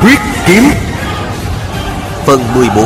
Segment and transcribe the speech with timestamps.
[0.00, 0.62] Huyết kiếm.
[2.26, 2.84] Phần 14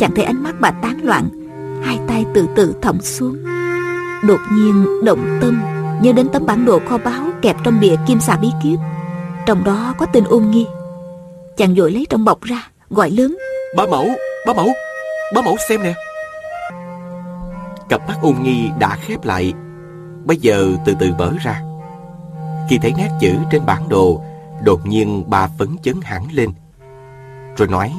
[0.00, 1.28] Chẳng thấy ánh mắt bà tán loạn
[1.84, 3.36] Hai tay từ từ thõng xuống.
[4.22, 5.62] Đột nhiên động tâm
[6.02, 8.78] Nhớ đến tấm bản đồ kho báu Kẹp trong bìa kim xà bí kíp.
[9.46, 10.66] Trong đó có tên ôn nghi.
[11.56, 13.36] Chàng vội lấy trong bọc ra Gọi lớn.
[13.76, 14.08] Bá mẫu,
[14.46, 14.68] bá mẫu,
[15.34, 15.94] bá mẫu xem nè.
[17.88, 19.52] Cặp mắt ôn nghi đã khép lại.
[20.24, 21.62] Bây giờ từ từ mở ra
[22.68, 24.22] Khi thấy nét chữ trên bản đồ
[24.64, 26.50] Đột nhiên bà phấn chấn hẳn lên.
[27.56, 27.94] Rồi nói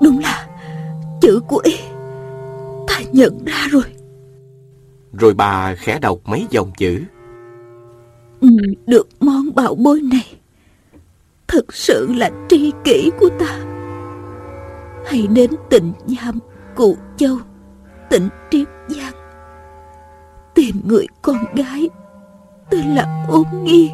[0.00, 0.46] Đúng là
[1.20, 1.76] chữ của y.
[2.88, 3.82] Ta nhận ra rồi.
[5.12, 7.02] Rồi bà khẽ đọc mấy dòng chữ.
[8.40, 10.34] Người được món bảo bối này.
[11.48, 13.58] Thật sự là tri kỷ của ta.
[15.06, 16.38] Hãy đến tỉnh Nham,
[16.76, 17.36] Cụ Châu,
[18.10, 19.12] tỉnh Triết Giang.
[20.54, 21.88] Tìm người con gái
[22.70, 23.90] Tên là Ôn Nghi.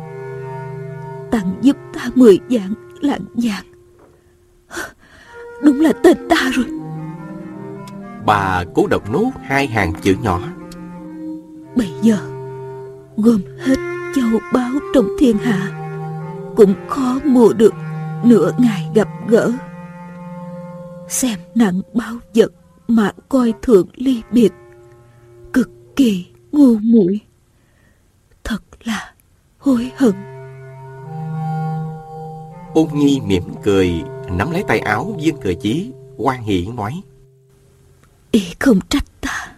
[1.31, 3.65] Tặng giúp ta mười dạng lạng vàng
[5.63, 6.67] Đúng là tên ta rồi.
[8.27, 10.41] Bà cố đọc nốt hai hàng chữ nhỏ.
[11.77, 12.19] Bây giờ
[13.17, 13.77] Gom hết
[14.15, 15.71] châu báu trong thiên hạ
[16.57, 17.75] Cũng khó mua được
[18.25, 19.53] Nửa ngày gặp gỡ.
[21.09, 22.53] Xem nặng bao vật
[22.89, 24.53] Mà coi thường ly biệt
[25.53, 27.21] Cực kỳ ngu muội
[28.85, 29.13] là
[29.59, 30.13] hối hận.
[32.75, 37.03] Ôn nghi mỉm cười Nắm lấy tay áo viên thừa chí quan hỷ nói.
[38.31, 39.53] Y không trách ta.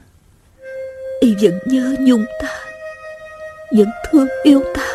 [1.20, 2.48] Y vẫn nhớ nhung ta.
[3.76, 4.86] Vẫn thương yêu ta.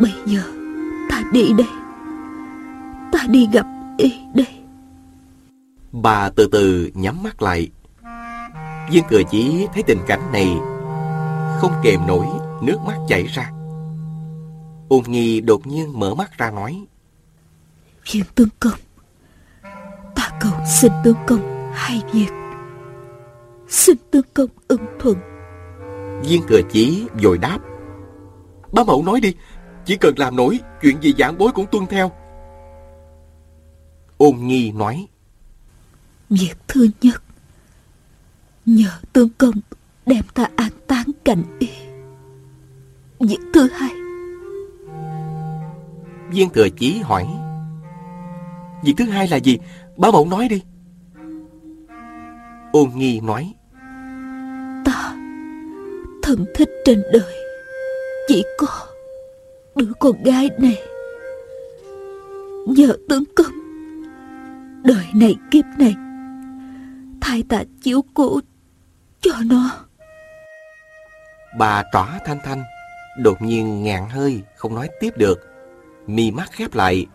[0.00, 0.42] Bây giờ
[1.10, 1.68] ta đi đây.
[3.12, 3.66] Ta đi gặp
[3.98, 4.46] Y đây.
[5.92, 7.68] Bà từ từ nhắm mắt lại.
[8.90, 10.56] Viên thừa chí thấy tình cảnh này
[11.60, 12.26] Không kềm nổi
[12.62, 13.52] Nước mắt chảy ra.
[14.88, 16.86] Ôn nghi đột nhiên mở mắt ra nói
[18.12, 18.78] Viên tướng công
[20.14, 22.28] Ta cầu xin tướng công hai việc.
[23.68, 25.16] Xin tướng công ưng thuận.
[26.22, 27.58] Viên thừa chí vội đáp
[28.72, 29.34] Bá mẫu nói đi
[29.84, 32.12] Chỉ cần làm nổi Chuyện gì giảng bối cũng tuân theo.
[34.16, 35.06] Ôn nghi nói
[36.30, 37.22] Việc thứ nhất
[38.66, 39.54] Nhờ tướng công
[40.06, 41.68] Đem ta an táng cạnh y.
[43.20, 43.90] Việc thứ hai.
[46.30, 47.26] Viên thừa chí hỏi
[48.84, 49.58] Việc thứ hai là gì?
[49.96, 50.62] Bá mẫu nói đi.
[52.72, 53.54] Ôn nghi nói
[54.84, 55.16] Ta
[56.22, 57.34] Thân thích trên đời.
[58.28, 58.68] Chỉ có
[59.74, 60.78] Đứa con gái này.
[62.66, 63.52] Nhờ tướng công
[64.84, 65.94] Đời này kiếp này
[67.20, 68.40] Thay ta chiếu cố
[69.20, 69.85] Cho nó
[71.58, 72.62] Bà trỏ thanh thanh
[73.18, 75.38] Đột nhiên ngạn hơi Không nói tiếp được
[76.06, 77.06] Mi mắt khép lại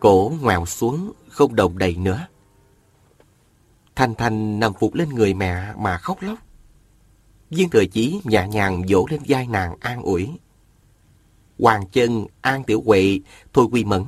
[0.00, 2.26] Cổ ngoèo xuống Không đồng đầy nữa
[4.00, 6.38] Thanh Thanh nằm phục lên người mẹ mà khóc lóc.
[7.50, 10.30] Viên thừa chí nhẹ nhàng vỗ lên vai nàng an ủi.
[11.58, 13.20] Hoàng chân, An Tiểu Huệ,
[13.52, 14.04] Thôi Quy Mẫn.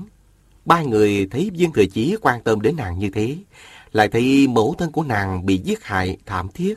[0.65, 3.37] Ba người thấy viên thừa chí quan tâm đến nàng như thế,
[3.93, 6.75] lại thấy mẫu thân của nàng bị giết hại thảm thiết,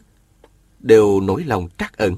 [0.80, 2.18] đều nỗi lòng trắc ẩn.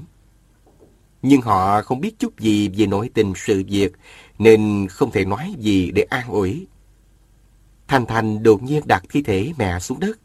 [1.22, 3.92] Nhưng họ không biết chút gì về nội tình sự việc,
[4.38, 6.66] nên không thể nói gì để an ủi.
[7.88, 10.18] Thanh Thanh đột nhiên đặt thi thể mẹ xuống đất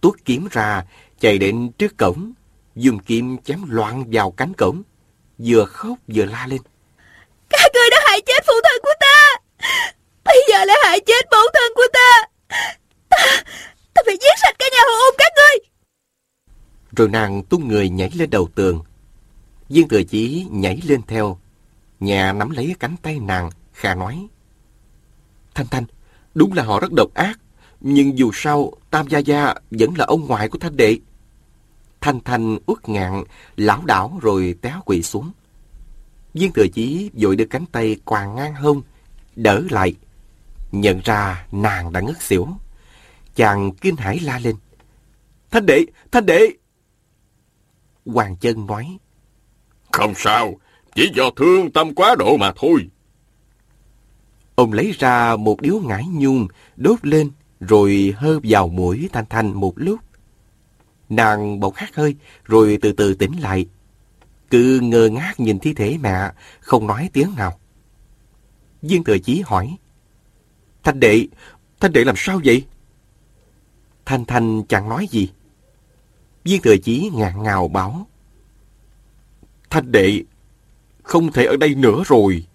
[0.00, 0.84] tuốt kiếm ra,
[1.20, 2.32] chạy đến trước cổng,
[2.76, 4.82] dùng kiếm chém loạn vào cánh cổng,
[5.38, 6.60] vừa khóc vừa la lên.
[7.48, 9.36] Các người đã hại chết phụ thân của ta,
[10.24, 12.24] bây giờ lại hại chết mẫu thân của ta.
[13.08, 13.42] Ta,
[13.94, 15.58] ta phải giết sạch cả nhà họ ôm các ngươi.
[16.96, 18.82] Rồi nàng tung người nhảy lên đầu tường.
[19.70, 21.38] Viên thừa chí nhảy lên theo.
[22.00, 24.26] Nhà nắm lấy cánh tay nàng, khà nói.
[25.54, 25.84] Thanh Thanh,
[26.34, 27.40] đúng là họ rất độc ác.
[27.80, 30.98] Nhưng dù sao, Tam Gia Gia vẫn là ông ngoại của Thanh Đệ.
[32.00, 33.24] Thanh Thanh uất ngạn,
[33.56, 35.32] lão đảo rồi té quỵ xuống.
[36.34, 38.82] Viên thừa chí vội đưa cánh tay quàng ngang hông,
[39.36, 39.94] đỡ lại.
[40.72, 42.48] Nhận ra nàng đã ngất xỉu.
[43.34, 44.56] Chàng kinh hãi la lên.
[45.50, 46.48] Thanh đệ, thanh đệ!
[48.06, 48.98] Hoàng chân nói.
[49.92, 50.54] Không sao,
[50.94, 52.88] chỉ do thương tâm quá độ mà thôi.
[54.54, 59.60] Ông lấy ra một điếu ngải nhung, đốt lên, rồi hơ vào mũi Thanh Thanh
[59.60, 60.00] một lúc.
[61.08, 62.14] Nàng bỗng hát hơi,
[62.44, 63.66] rồi từ từ tỉnh lại.
[64.50, 67.58] Cứ ngơ ngác nhìn thi thể mẹ, không nói tiếng nào.
[68.82, 69.76] Viên Thừa Chí hỏi.
[70.82, 71.26] Thanh đệ,
[71.80, 72.66] Thanh đệ làm sao vậy?
[74.04, 75.30] Thanh Thanh chẳng nói gì.
[76.44, 78.06] Viên Thừa Chí ngạn ngào bảo.
[79.70, 80.22] Thanh đệ,
[81.02, 82.46] không thể ở đây nữa rồi.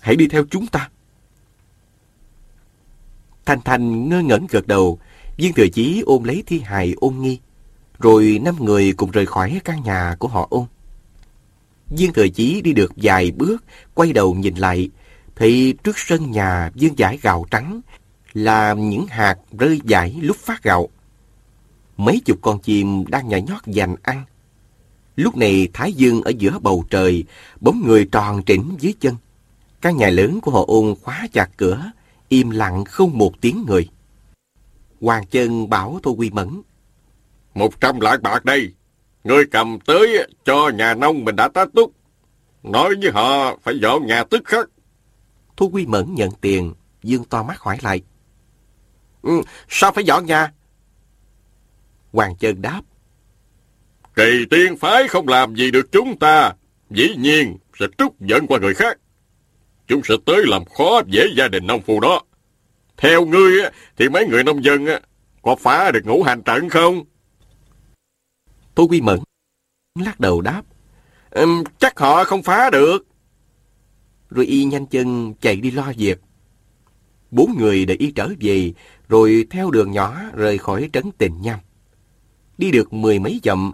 [0.00, 0.88] Hãy đi theo chúng ta.
[3.44, 4.98] Thanh Thanh ngơ ngẩn gật đầu,
[5.36, 7.38] Viên Thừa Chí ôm lấy thi hài ôn nghi,
[7.98, 10.64] rồi năm người cùng rời khỏi căn nhà của họ ôn.
[11.88, 13.64] Viên Thừa Chí đi được vài bước,
[13.94, 14.90] quay đầu nhìn lại,
[15.36, 17.80] thì trước sân nhà dương giải gạo trắng
[18.32, 20.88] là những hạt rơi giải lúc phát gạo.
[21.96, 24.24] Mấy chục con chim đang nhảy nhót giành ăn.
[25.22, 27.24] Lúc này Thái Dương ở giữa bầu trời,
[27.60, 29.16] bóng người tròn trĩnh dưới chân.
[29.80, 31.90] Căn nhà lớn của họ ôn khóa chặt cửa,
[32.28, 33.88] im lặng không một tiếng người.
[35.00, 36.62] Hoàng chân bảo Tô Quy Mẫn.
[37.54, 38.72] Một trăm lạng bạc đây,
[39.24, 41.92] ngươi cầm tới cho nhà nông mình đã tá túc.
[42.62, 44.68] Nói với họ phải dọn nhà tức khắc.
[45.56, 48.02] Thu Quy Mẫn nhận tiền, Dương to mắt hỏi lại.
[49.22, 50.52] Ừ, sao phải dọn nhà?
[52.12, 52.82] Hoàng Trân đáp.
[54.14, 56.52] Kỳ tiên phái không làm gì được chúng ta,
[56.90, 58.98] dĩ nhiên sẽ trút giận qua người khác.
[59.86, 62.22] Chúng sẽ tới làm khó dễ gia đình nông phu đó.
[62.96, 63.62] Theo ngươi
[63.96, 64.86] thì mấy người nông dân
[65.42, 67.04] có phá được ngũ hành trận không?
[68.74, 69.18] Tô Quy Mẫn
[69.98, 70.62] lắc đầu đáp.
[71.30, 73.06] Um, chắc họ không phá được.
[74.30, 76.20] Rồi y nhanh chân chạy đi lo việc.
[77.30, 78.72] Bốn người để y trở về,
[79.08, 81.58] rồi theo đường nhỏ rời khỏi trấn tình nham.
[82.58, 83.72] Đi được mười mấy dặm,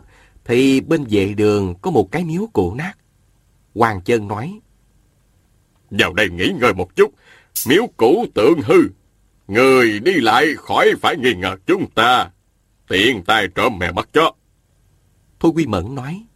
[0.48, 2.92] thì bên vệ đường có một cái miếu cổ nát.
[3.74, 4.60] Hoàng chân nói.
[5.90, 7.14] Vào đây nghỉ ngơi một chút,
[7.68, 8.82] miếu cũ tượng hư.
[9.48, 12.30] Người đi lại khỏi phải nghi ngờ chúng ta.
[12.88, 14.32] Tiện tay trộm mè bắt chó.
[15.40, 16.26] Thôi Quy Mẫn nói.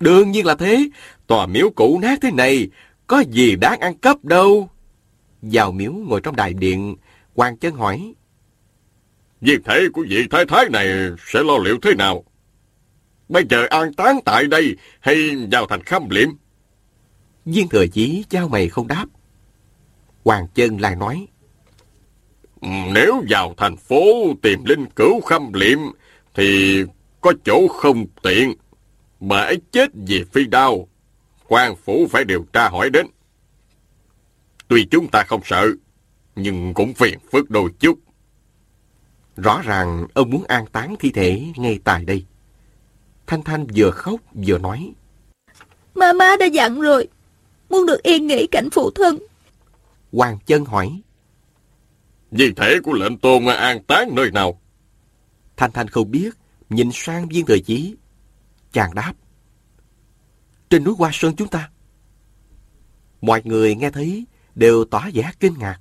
[0.00, 0.88] Đương nhiên là thế.
[1.26, 2.68] Tòa miếu cũ nát thế này,
[3.06, 4.68] có gì đáng ăn cắp đâu.
[5.42, 6.96] Vào miếu ngồi trong đại điện,
[7.34, 8.14] Hoàng chân hỏi.
[9.40, 10.86] Việc thể của vị thái thái này
[11.26, 12.24] sẽ lo liệu thế nào?
[13.28, 16.28] Bây giờ an táng tại đây hay vào thành khâm liệm?
[17.44, 19.06] Viên thừa chí trao mày không đáp.
[20.24, 21.26] Hoàng chân lại nói.
[22.92, 25.78] Nếu vào thành phố tìm linh cửu khâm liệm
[26.34, 26.80] thì
[27.20, 28.54] có chỗ không tiện.
[29.20, 30.88] Mà ấy chết vì phi đao.
[31.48, 33.06] quan phủ phải điều tra hỏi đến.
[34.68, 35.68] Tuy chúng ta không sợ,
[36.36, 37.98] nhưng cũng phiền phức đôi chút.
[39.36, 42.24] Rõ ràng ông muốn an táng thi thể ngay tại đây.
[43.26, 44.92] Thanh Thanh vừa khóc vừa nói.
[45.94, 47.08] Má đã dặn rồi,
[47.68, 49.18] muốn được yên nghỉ cảnh phụ thân.
[50.12, 51.02] Hoàng chân hỏi.
[52.32, 54.60] Di thể của lệnh tôn an táng nơi nào?
[55.56, 56.30] Thanh Thanh không biết,
[56.70, 57.94] nhìn sang viên thời chí.
[58.72, 59.14] Chàng đáp.
[60.70, 61.70] Trên núi Hoa Sơn chúng ta.
[63.20, 64.24] Mọi người nghe thấy
[64.54, 65.78] đều tỏ vẻ kinh ngạc.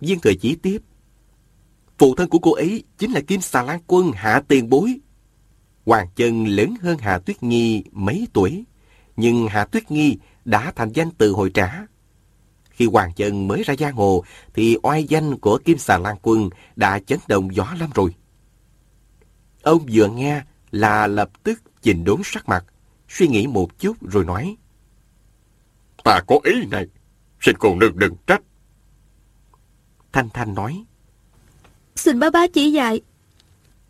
[0.00, 0.82] Viên thời chí tiếp.
[1.98, 5.00] Phụ thân của cô ấy chính là Kim Xà Lan Quân Hạ Tiền Bối.
[5.88, 8.64] Hoàng Chân lớn hơn Hạ Tuyết Nhi mấy tuổi,
[9.16, 11.86] nhưng Hạ Tuyết Nhi đã thành danh từ hồi trả.
[12.70, 16.50] Khi Hoàng Chân mới ra giang hồ, thì oai danh của Kim Xà Lan Quân
[16.76, 18.14] đã chấn động gió lắm rồi.
[19.62, 22.64] Ông vừa nghe là lập tức chỉnh đốn sắc mặt,
[23.08, 24.56] suy nghĩ một chút rồi nói.
[26.04, 26.86] Ta có ý này,
[27.40, 28.42] xin cô nương đừng trách.
[30.12, 30.84] Thanh Thanh nói.
[31.96, 33.00] Xin bá bá chỉ dạy.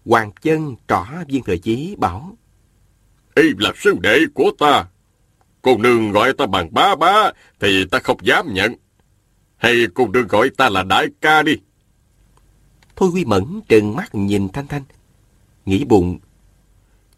[0.08, 2.36] Hoàng chân trỏ viên thừa chí bảo.
[3.34, 4.86] Y là sư đệ của ta.
[5.62, 8.74] Cô nương gọi ta bằng bá bá thì ta không dám nhận.
[9.56, 11.52] Hay cô nương gọi ta là đại ca đi.
[12.96, 14.82] Thôi Huy Mẫn trừng mắt nhìn Thanh Thanh.
[15.66, 16.18] Nghĩ bụng.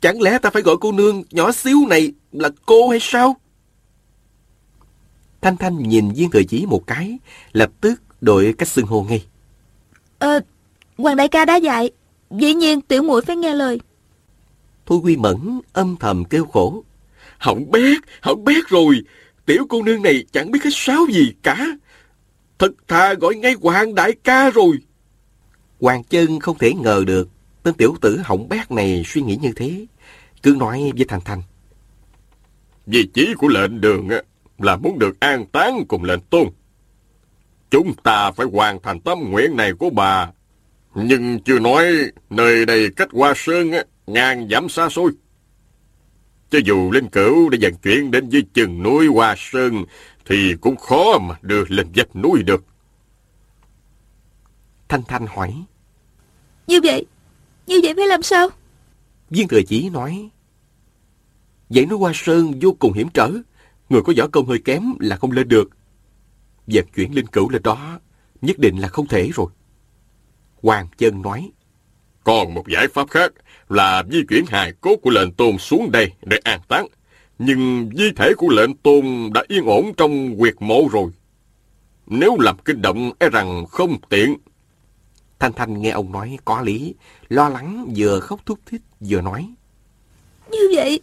[0.00, 3.36] Chẳng lẽ ta phải gọi cô nương nhỏ xíu này là cô hay sao?
[5.40, 7.18] Thanh Thanh nhìn viên thừa chí một cái,
[7.52, 9.26] lập tức đổi cách xưng hô ngay.
[10.18, 10.40] Ờ,
[10.98, 11.90] Hoàng đại ca đã dạy,
[12.30, 13.80] dĩ nhiên tiểu muội phải nghe lời.
[14.86, 16.84] Thôi Quy Mẫn âm thầm kêu khổ.
[17.38, 19.02] Hỏng bét, hỏng bét rồi,
[19.46, 21.66] tiểu cô nương này chẳng biết cái sáo gì cả.
[22.58, 24.78] Thật thà gọi ngay Hoàng đại ca rồi.
[25.80, 27.28] Hoàng chân không thể ngờ được
[27.62, 29.86] tên tiểu tử hỏng bét này suy nghĩ như thế.
[30.42, 31.42] Cứ nói với Thanh Thanh.
[32.86, 34.08] Vì chí của lệnh đường
[34.58, 36.48] là muốn được an táng cùng lệnh tôn.
[37.70, 40.30] Chúng ta phải hoàn thành tâm nguyện này của bà.
[40.94, 41.86] Nhưng chưa nói
[42.30, 43.70] nơi đây cách Hoa Sơn
[44.06, 45.12] ngàn dặm xa xôi.
[46.50, 49.84] cho dù linh cửu đã vận chuyển đến dưới chân núi Hoa Sơn,
[50.26, 52.64] thì cũng khó mà đưa lên vách núi được.
[54.88, 55.64] Thanh Thanh hỏi.
[56.66, 57.06] Như vậy,
[57.66, 58.48] như vậy phải làm sao?
[59.30, 60.30] Viên Thừa Chí nói.
[61.68, 63.32] Dãy núi Hoa Sơn vô cùng hiểm trở.
[63.88, 65.70] Người có võ công hơi kém là không lên được.
[66.66, 67.98] Vận chuyển linh cửu lên đó
[68.42, 69.46] nhất định là không thể rồi.
[70.62, 71.50] Hoàng Chân nói.
[72.24, 73.32] Còn một giải pháp khác
[73.68, 76.86] là di chuyển hài cốt của lệnh tôn xuống đây để an táng.
[77.38, 81.10] Nhưng di thể của lệnh tôn đã yên ổn trong quyệt mộ rồi.
[82.06, 84.36] Nếu làm kinh động e rằng không tiện.
[85.38, 86.94] Thanh Thanh nghe ông nói có lý,
[87.28, 89.54] lo lắng vừa khóc thúc thích vừa nói.
[90.50, 91.00] Như vậy,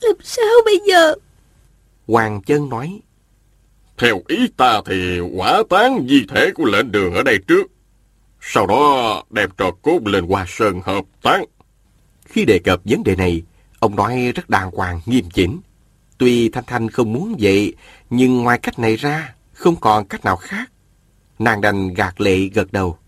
[0.00, 1.14] làm sao bây giờ?
[2.06, 3.00] Hoàng Chân nói.
[3.98, 7.66] Theo ý ta thì quả tán di thể của lệnh đường ở đây trước.
[8.40, 11.44] Sau đó đem trò cốt lên Hoa Sơn hợp tán.
[12.24, 13.42] Khi đề cập vấn đề này,
[13.78, 15.60] ông nói rất đàng hoàng, nghiêm chỉnh.
[16.18, 17.74] Tuy Thanh Thanh không muốn vậy,
[18.10, 20.70] nhưng ngoài cách này ra, không còn cách nào khác.
[21.38, 22.98] Nàng đành gạt lệ gật đầu.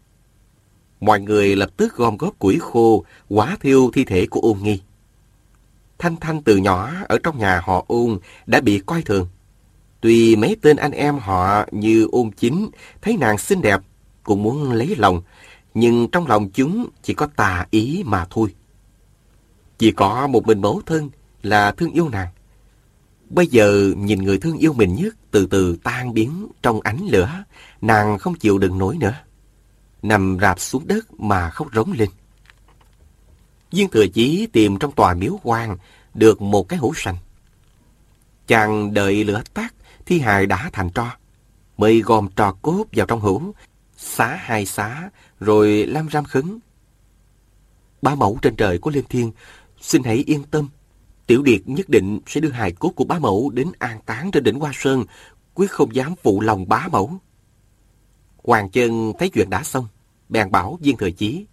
[1.00, 4.80] Mọi người lập tức gom góp củi khô, quá thiêu thi thể của ôn nghi.
[5.98, 9.28] Thanh Thanh từ nhỏ ở trong nhà họ ôn đã bị coi thường.
[10.00, 12.70] Tuy mấy tên anh em họ như ôn chính
[13.02, 13.80] thấy nàng xinh đẹp,
[14.22, 15.22] cũng muốn lấy lòng,
[15.74, 18.54] nhưng trong lòng chúng chỉ có tà ý mà thôi.
[19.78, 21.10] Chỉ có một mình mẫu thân
[21.42, 22.28] là thương yêu nàng.
[23.30, 27.44] Bây giờ nhìn người thương yêu mình nhất từ từ tan biến trong ánh lửa,
[27.80, 29.14] nàng không chịu đựng nổi nữa.
[30.02, 32.08] Nằm rạp xuống đất mà khóc rống lên.
[33.70, 35.76] Viên thừa chí tìm trong tòa miếu quan
[36.14, 37.16] được một cái hũ sành.
[38.46, 39.74] Chàng đợi lửa tắt,
[40.06, 41.06] thi hài đã thành tro.
[41.76, 43.54] Mới gom trò cốt vào trong hũ,
[44.02, 46.59] xá hai xá, rồi lam ram khấn.
[48.02, 49.32] Ba mẫu trên trời của liên Thiên,
[49.80, 50.68] xin hãy yên tâm.
[51.26, 54.44] Tiểu Điệt nhất định sẽ đưa hài cốt của bá mẫu đến an táng trên
[54.44, 55.04] đỉnh Hoa Sơn,
[55.54, 57.12] quyết không dám phụ lòng bá mẫu.
[58.44, 59.87] Hoàng chân thấy chuyện đã xong,
[60.28, 61.47] bèn bảo viên thời chí.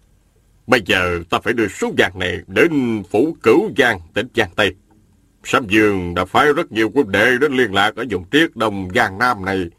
[0.66, 4.74] Bây giờ ta phải đưa số vàng này đến phủ cửu giang tỉnh Giang Tây.
[5.44, 8.88] Sâm Dương đã phái rất nhiều quân đệ đến liên lạc ở vùng triết đông
[8.94, 9.70] Giang Nam này.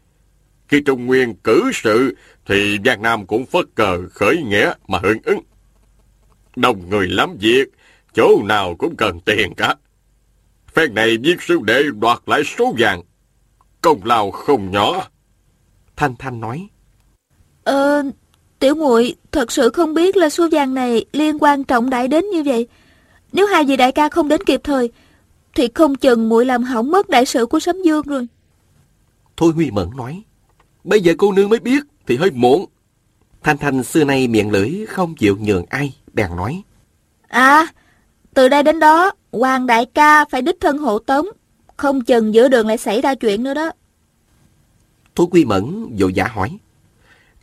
[0.72, 5.18] Khi Trung Nguyên cử sự thì Giang Nam cũng phất cờ khởi nghĩa mà hưởng
[5.24, 5.40] ứng.
[6.56, 7.68] Đông người lắm việc,
[8.14, 9.74] chỗ nào cũng cần tiền cả.
[10.72, 13.02] Phen này viết sư đệ đoạt lại số vàng.
[13.80, 15.08] Công lao không nhỏ.
[15.96, 16.68] Thanh Thanh nói.
[17.64, 18.02] Ờ,
[18.58, 22.30] tiểu muội thật sự không biết là số vàng này liên quan trọng đại đến
[22.30, 22.66] như vậy.
[23.32, 24.90] Nếu hai vị đại ca không đến kịp thời,
[25.54, 28.26] thì không chừng muội làm hỏng mất đại sự của Sấm Dương rồi.
[29.36, 30.22] Thôi Huy Mẫn nói.
[30.84, 32.66] Bây giờ cô nương mới biết thì hơi muộn.
[33.42, 36.62] Thanh Thanh xưa nay miệng lưỡi không chịu nhường ai, bèn nói.
[37.28, 37.66] À,
[38.34, 41.26] từ đây đến đó, Hoàng đại ca phải đích thân hộ tống.
[41.76, 43.72] Không chừng giữa đường lại xảy ra chuyện nữa đó.
[45.14, 46.58] Thôi Quy Mẫn vội vã hỏi.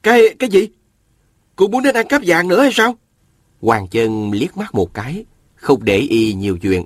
[0.04, 0.70] Cái, cái gì?
[1.56, 2.96] Cô muốn đến ăn cắp vàng nữa hay sao?
[3.62, 6.86] Hoàng chân liếc mắt một cái, không để y nhiều chuyện.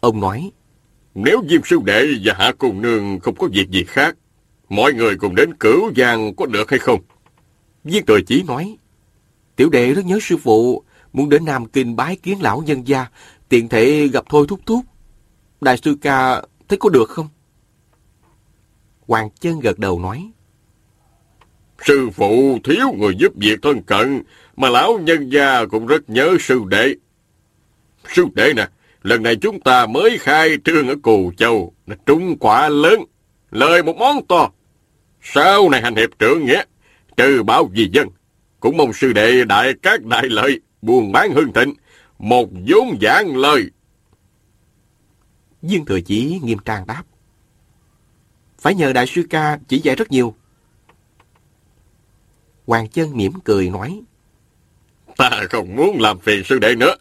[0.00, 0.50] Ông nói.
[1.14, 4.16] Nếu Diêm Sư Đệ và Hạ Cùng Nương không có việc gì khác,
[4.72, 7.00] mọi người cùng đến cửu giang có được hay không?
[7.84, 8.76] Viên Thừa Chí nói.
[9.56, 13.06] Tiểu đệ rất nhớ sư phụ, muốn đến Nam Kinh bái kiến lão nhân gia,
[13.48, 14.80] tiện thể gặp thôi thúc thúc.
[15.60, 17.28] Đại sư ca thấy có được không?
[19.06, 20.30] Hoàng chân gật đầu nói.
[21.82, 24.22] Sư phụ thiếu người giúp việc thân cận,
[24.56, 26.94] mà lão nhân gia cũng rất nhớ sư đệ.
[28.14, 28.68] Sư đệ nè,
[29.02, 33.04] lần này chúng ta mới khai trương ở Cù Châu, là trúng quả lớn,
[33.50, 34.50] lời một món to.
[35.22, 36.62] Sau này hành hiệp trưởng nghĩa,
[37.16, 38.08] trừ bảo vì dân,
[38.60, 41.74] cũng mong sư đệ đại các đại lợi, buôn bán hương thịnh,
[42.18, 43.70] một vốn giảng lời.
[45.62, 47.02] Dương Thừa Chí nghiêm trang đáp.
[48.58, 50.34] Phải nhờ đại sư ca chỉ dạy rất nhiều.
[52.66, 54.00] Hoàng chân mỉm cười nói.
[55.16, 56.94] Ta không muốn làm phiền sư đệ nữa.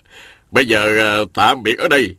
[0.51, 2.15] Bây giờ à, tạm biệt ở đây.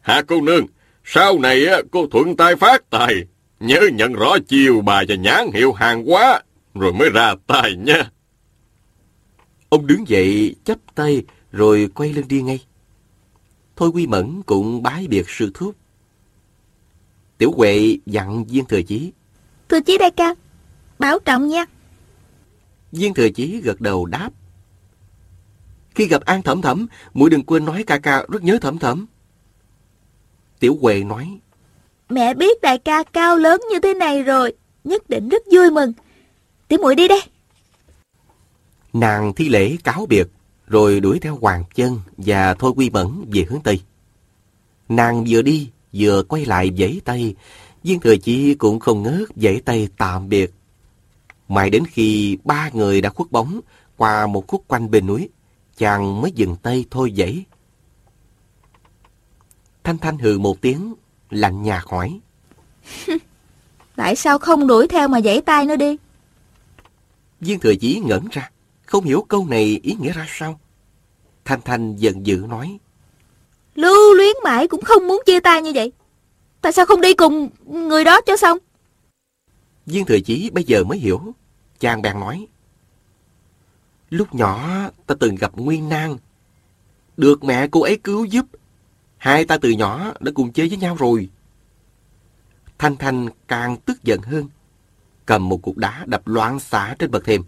[0.00, 0.66] Hạ cô nương,
[1.04, 3.14] sau này cô thuận tay phát tài.
[3.60, 6.42] Nhớ nhận rõ chiều bài và nhãn hiệu hàng hóa,
[6.74, 8.10] rồi mới ra tài nha.
[9.68, 12.64] Ông đứng dậy, chấp tay, rồi quay lưng đi ngay.
[13.76, 15.76] Thôi Quy Mẫn cũng bái biệt sư thúc.
[17.38, 19.12] Tiểu Huệ dặn Viên Thừa Chí.
[19.68, 20.34] Thừa Chí đại ca,
[20.98, 21.64] bảo trọng nha.
[22.92, 24.30] Viên Thừa Chí gật đầu đáp.
[25.94, 29.06] Khi gặp An Thẩm Thẩm, muội đừng quên nói ca ca rất nhớ Thẩm Thẩm.
[30.58, 31.38] Tiểu Huệ nói.
[32.08, 34.52] Mẹ biết đại ca cao lớn như thế này rồi,
[34.84, 35.92] nhất định rất vui mừng.
[36.68, 37.20] Tiểu muội đi đây.
[38.92, 40.28] Nàng thi lễ cáo biệt,
[40.66, 43.80] rồi đuổi theo Hoàng Chân và Thôi Quy Mẫn về hướng Tây.
[44.88, 47.34] Nàng vừa đi, vừa quay lại giãy tay.
[47.82, 50.52] Viên thừa chi cũng không ngớt giãy tay tạm biệt.
[51.48, 53.60] Mãi đến khi ba người đã khuất bóng
[53.96, 55.28] qua một khúc quanh bên núi,
[55.76, 57.44] chàng mới dừng tay thôi giãy.
[59.84, 60.94] Thanh Thanh hừ một tiếng,
[61.34, 62.20] lạnh nhạt hỏi.
[63.96, 65.96] Tại sao không đuổi theo mà giãy tay nó đi?
[67.40, 68.50] Viên thừa chí ngẩn ra,
[68.86, 70.60] không hiểu câu này ý nghĩa ra sao.
[71.44, 72.78] Thanh Thanh giận dữ nói.
[73.74, 75.92] Lưu luyến mãi cũng không muốn chia tay như vậy.
[76.60, 78.58] Tại sao không đi cùng người đó cho xong?
[79.86, 81.20] Viên thừa chí bây giờ mới hiểu.
[81.80, 82.46] Chàng bèn nói.
[84.10, 84.68] Lúc nhỏ
[85.06, 86.16] ta từng gặp Nguyên Nang.
[87.16, 88.46] Được mẹ cô ấy cứu giúp.
[89.24, 91.28] Hai ta từ nhỏ đã cùng chơi với nhau rồi.
[92.78, 94.48] Thanh Thanh càng tức giận hơn.
[95.26, 97.44] Cầm một cục đá đập loạn xả trên bậc thềm.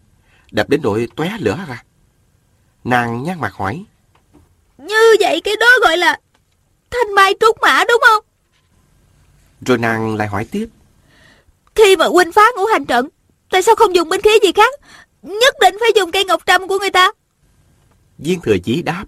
[0.51, 1.83] Đập đến nỗi tóe lửa ra.
[2.85, 3.85] Nàng nhăn mặt hỏi.
[4.79, 6.19] Như vậy cái đó gọi là
[6.91, 8.25] thanh mai trúc mã đúng không?
[9.61, 10.69] Rồi nàng lại hỏi tiếp.
[11.75, 13.09] Khi mà huynh phá ngũ hành trận,
[13.51, 14.75] tại sao không dùng binh khí gì khác?
[15.23, 17.13] Nhất định phải dùng cây ngọc trâm của người ta.
[18.19, 19.05] Viên thừa chí đáp.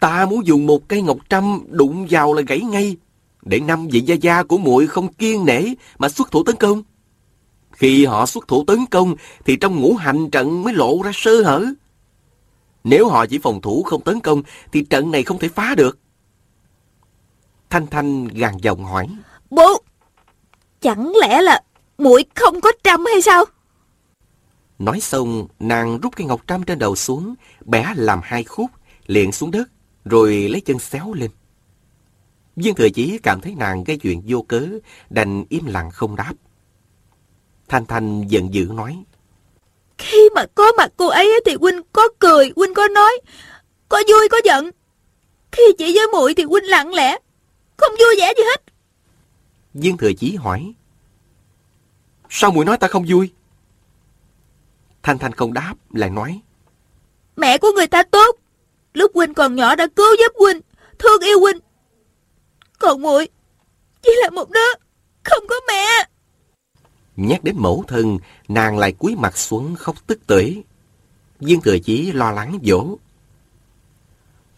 [0.00, 2.96] Ta muốn dùng một cây ngọc trâm đụng vào là gãy ngay,
[3.42, 5.64] để năm vị gia gia của muội không kiên nể
[5.98, 6.82] mà xuất thủ tấn công.
[7.72, 11.42] Khi họ xuất thủ tấn công thì trong ngũ hành trận mới lộ ra sơ
[11.42, 11.66] hở.
[12.84, 15.98] Nếu họ chỉ phòng thủ không tấn công thì trận này không thể phá được.
[17.70, 19.08] Thanh Thanh gàn giọng hỏi.
[19.50, 19.82] Bố,
[20.80, 21.62] chẳng lẽ là
[21.98, 23.44] muội không có trăm hay sao?
[24.78, 27.34] Nói xong, nàng rút cây ngọc trăm trên đầu xuống,
[27.64, 28.70] bẻ làm hai khúc,
[29.06, 29.68] liền xuống đất,
[30.10, 31.30] rồi lấy chân xéo lên.
[32.56, 34.68] Viên thừa chí cảm thấy nàng gây chuyện vô cớ,
[35.10, 36.34] đành im lặng không đáp.
[37.68, 39.04] Thanh Thanh giận dữ nói.
[39.98, 43.12] Khi mà có mặt cô ấy thì huynh có cười, huynh có nói,
[43.88, 44.70] có vui có giận.
[45.52, 47.18] Khi chỉ với muội thì huynh lặng lẽ,
[47.76, 48.62] không vui vẻ gì hết.
[49.74, 50.72] Viên thừa chí hỏi.
[52.30, 53.32] Sao muội nói ta không vui?
[55.02, 56.40] Thanh Thanh không đáp, lại nói.
[57.36, 58.36] Mẹ của người ta tốt,
[58.96, 60.60] lúc huynh còn nhỏ đã cứu giúp huynh,
[60.98, 61.58] thương yêu huynh.
[62.78, 63.28] Còn muội
[64.02, 64.72] chỉ là một đứa
[65.22, 66.08] không có mẹ.
[67.16, 70.62] Nhắc đến mẫu thân, nàng lại cúi mặt xuống khóc tức tưởi.
[71.40, 72.96] Viên thừa chí lo lắng dỗ.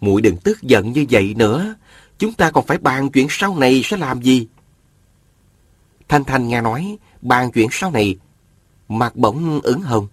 [0.00, 1.74] muội đừng tức giận như vậy nữa.
[2.18, 4.48] Chúng ta còn phải bàn chuyện sau này sẽ làm gì.
[6.08, 8.16] Thanh Thanh nghe nói, bàn chuyện sau này,
[8.88, 10.08] mặt bỗng ửng hồng.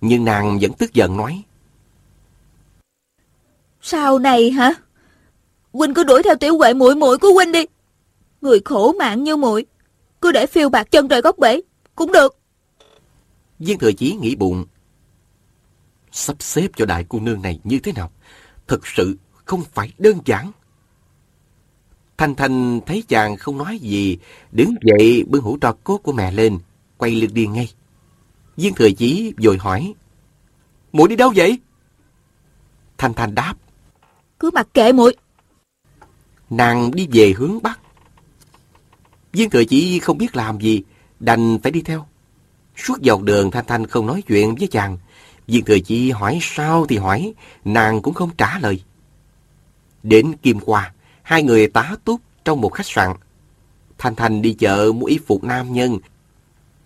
[0.00, 1.42] Nhưng nàng vẫn tức giận nói.
[3.80, 4.74] Sau này hả?
[5.72, 7.66] Huynh cứ đuổi theo tiểu huệ muội muội của huynh đi.
[8.40, 9.66] Người khổ mạng như muội,
[10.20, 11.60] cứ để phiêu bạc chân trời góc bể
[11.94, 12.38] cũng được.
[13.58, 14.66] Viên thừa chí nghĩ bụng.
[16.12, 18.10] Sắp xếp cho đại cô nương này như thế nào?
[18.66, 20.52] Thực sự không phải đơn giản.
[22.18, 24.18] Thanh Thanh thấy chàng không nói gì,
[24.52, 26.58] đứng dậy bưng hũ trò cốt của mẹ lên,
[26.98, 27.72] quay lưng đi ngay.
[28.56, 29.94] Viên thừa chí vội hỏi.
[30.92, 31.58] muội đi đâu vậy?
[32.98, 33.54] Thanh Thanh đáp.
[34.40, 35.16] Cứ mặc kệ muội.
[36.50, 37.80] Nàng đi về hướng Bắc.
[39.32, 40.82] Viên thừa chỉ không biết làm gì,
[41.20, 42.06] đành phải đi theo.
[42.76, 44.98] Suốt dọc đường Thanh Thanh không nói chuyện với chàng.
[45.46, 47.32] Viên thừa chỉ hỏi sao thì hỏi,
[47.64, 48.82] nàng cũng không trả lời.
[50.02, 53.12] Đến Kim Hoa, hai người tá túc trong một khách sạn.
[53.98, 55.98] Thanh Thanh đi chợ mua y phục nam nhân,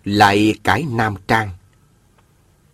[0.03, 1.49] lại cải nam trang.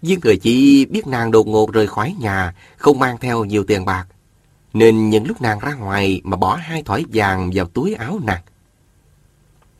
[0.01, 3.85] Viên thừa chỉ biết nàng đột ngột rời khỏi nhà, không mang theo nhiều tiền
[3.85, 4.07] bạc.
[4.73, 8.41] Nên những lúc nàng ra ngoài mà bỏ hai thỏi vàng vào túi áo nàng.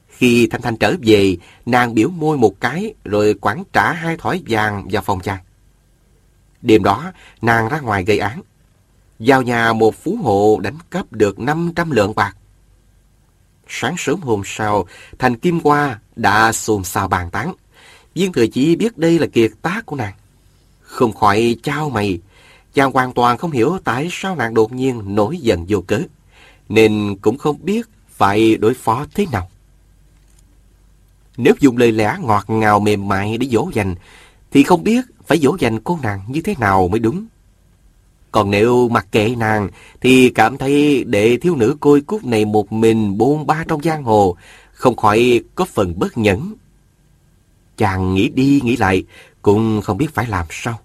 [0.08, 4.43] Khi Thanh Thanh trở về, nàng biểu môi một cái rồi quẳng trả hai thỏi
[4.47, 5.43] vàng vào phòng chàng.
[6.62, 8.41] Đêm đó, nàng ra ngoài gây án.
[9.19, 12.36] Vào nhà một phú hộ đánh cắp được 500 lượng bạc.
[13.67, 14.86] Sáng sớm hôm sau,
[15.19, 17.54] Thành Kim Hoa đã xôn xao bàn tán.
[18.15, 20.13] Viên thừa chỉ biết đây là kiệt tác của nàng.
[20.82, 22.19] Không khỏi trao mày,
[22.73, 25.99] chàng hoàn toàn không hiểu tại sao nàng đột nhiên nổi giận vô cớ,
[26.69, 29.49] nên cũng không biết phải đối phó thế nào.
[31.38, 33.95] Nếu dùng lời lẽ ngọt ngào mềm mại để dỗ dành,
[34.51, 37.25] thì không biết phải dỗ dành cô nàng như thế nào mới đúng.
[38.31, 39.69] Còn nếu mặc kệ nàng,
[40.01, 44.03] thì cảm thấy để thiếu nữ côi cút này một mình bôn ba trong giang
[44.03, 44.36] hồ,
[44.73, 46.53] không khỏi có phần bất nhẫn.
[47.77, 49.03] Chàng nghĩ đi nghĩ lại,
[49.41, 50.79] cũng không biết phải làm sao.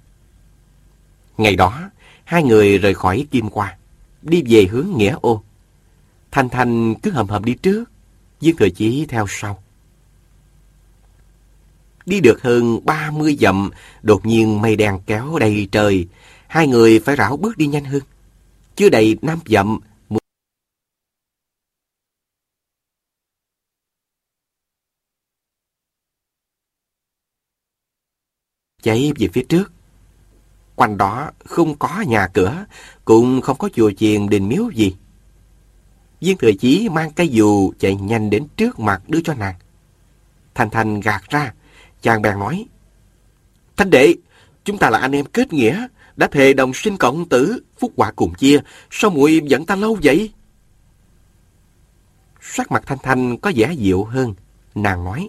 [1.37, 1.91] Ngày đó,
[2.25, 3.77] hai người rời khỏi Kim Qua,
[4.23, 5.43] đi về hướng Nghĩa Ô.
[6.31, 7.85] Thanh Thanh cứ hầm hầm đi trước,
[8.41, 9.63] Dương Thừa Chí theo sau.
[12.07, 13.71] Đi được hơn 30 dặm,
[14.03, 16.07] đột nhiên mây đen kéo đầy trời,
[16.47, 18.03] hai người phải rảo bước đi nhanh hơn.
[18.77, 19.81] Chưa đầy 5 dặm,
[28.87, 29.76] cháy về phía trước.
[30.77, 32.65] Quanh đó không có nhà cửa,
[33.05, 34.97] cũng không có chùa chiền đình miếu gì.
[36.21, 39.55] Viên thừa chí mang cây dù chạy nhanh đến trước mặt đưa cho nàng.
[40.55, 41.55] Thanh Thanh gạt ra,
[42.03, 42.67] chàng bèn nói.
[43.77, 44.15] Thanh đệ,
[44.65, 45.87] chúng ta là anh em kết nghĩa,
[46.17, 48.61] đã thề đồng sinh cộng tử, phúc quả cùng chia,
[48.91, 50.33] sao muội giận ta lâu vậy?
[52.41, 54.35] Sắc mặt Thanh Thanh có vẻ dịu hơn,
[54.75, 55.29] nàng nói.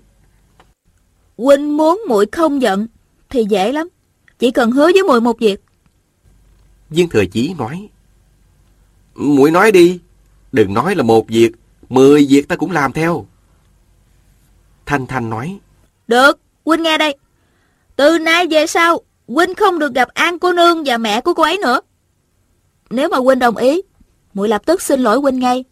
[1.37, 2.87] Huynh muốn muội không giận
[3.29, 3.89] thì dễ lắm,
[4.39, 5.61] chỉ cần hứa với muội một việc.
[6.89, 7.89] Viên Thừa Chí nói.
[9.15, 9.99] muội nói đi,
[10.51, 11.51] đừng nói là một việc,
[11.89, 13.25] mười việc ta cũng làm theo.
[14.85, 15.59] Thanh Thanh nói.
[16.07, 17.17] Được, Huynh nghe đây.
[17.95, 21.43] Từ nay về sau, Huynh không được gặp An cô nương và mẹ của cô
[21.43, 21.81] ấy nữa.
[22.89, 23.81] Nếu mà Huynh đồng ý,
[24.33, 25.63] muội lập tức xin lỗi Huynh ngay.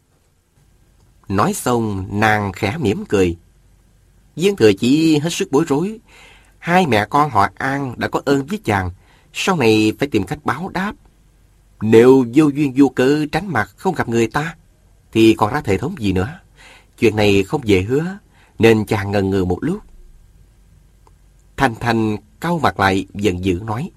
[1.28, 3.38] Nói xong, nàng khẽ mỉm cười.
[4.36, 6.00] Viên thừa chỉ hết sức bối rối.
[6.66, 8.92] Hai mẹ con họ An đã có ơn với chàng,
[9.34, 10.94] sau này phải tìm cách báo đáp.
[11.82, 14.56] Nếu vô duyên vô cớ tránh mặt không gặp người ta,
[15.12, 16.40] thì còn ra thể thống gì nữa.
[17.00, 18.18] Chuyện này không dễ hứa,
[18.60, 19.80] nên chàng ngần ngừ một lúc.
[21.58, 23.92] Thanh Thanh cau mặt lại giận dữ nói.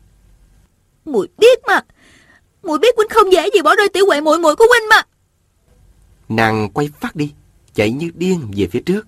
[1.04, 1.80] Muội biết mà,
[2.62, 5.02] muội biết huynh không dễ gì bỏ rơi tiểu huệ muội muội của huynh mà.
[6.28, 7.32] Nàng quay phát đi,
[7.74, 9.06] chạy như điên về phía trước.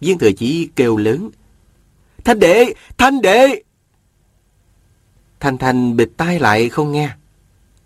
[0.00, 1.30] Viên thừa chỉ kêu lớn.
[2.24, 2.74] Thanh đệ!
[2.98, 3.62] Thanh đệ!
[5.40, 7.10] Thanh Thanh bịt tai lại không nghe.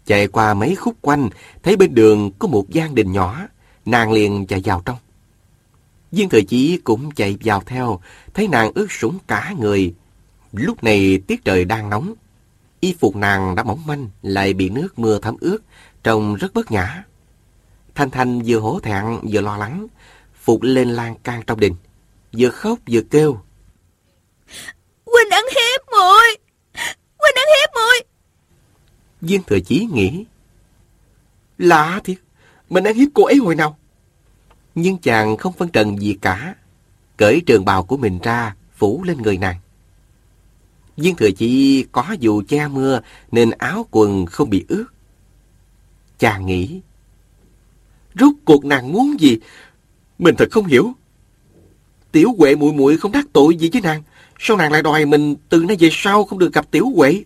[0.06, 1.28] Chạy qua mấy khúc quanh,
[1.62, 3.42] thấy bên đường có một gian đình nhỏ,
[3.84, 4.98] nàng liền chạy vào trong.
[6.12, 8.00] Viên thời chí cũng chạy vào theo,
[8.34, 9.94] thấy nàng ướt sũng cả người.
[10.52, 12.14] Lúc này tiết trời đang nóng.
[12.80, 15.58] Y phục nàng đã mỏng manh, lại bị nước mưa thấm ướt,
[16.02, 17.04] trông rất bất nhã.
[17.94, 19.86] Thanh Thanh vừa hổ thẹn vừa lo lắng,
[20.42, 21.74] phục lên lan can trong đình,
[22.38, 23.40] vừa khóc vừa kêu.
[25.90, 26.38] Muội,
[27.18, 28.02] Huynh đang hiếp muội.
[29.20, 30.24] Viên thừa chí nghĩ,
[31.58, 32.16] lạ thiệt,
[32.70, 33.78] mình đang hiếp cô ấy hồi nào?
[34.74, 36.54] Nhưng chàng không phân trần gì cả,
[37.16, 39.56] cởi trường bào của mình ra, phủ lên người nàng.
[40.96, 43.00] Viên thừa chỉ có dù che mưa
[43.32, 44.86] nên áo quần không bị ướt.
[46.18, 46.80] Chàng nghĩ,
[48.20, 49.38] rốt cuộc nàng muốn gì?
[50.18, 50.92] Mình thật không hiểu.
[52.12, 54.02] Tiểu Huệ muội muội không đắc tội gì với nàng,
[54.38, 57.24] sao nàng lại đòi mình từ nay về sau không được gặp Tiểu Huệ?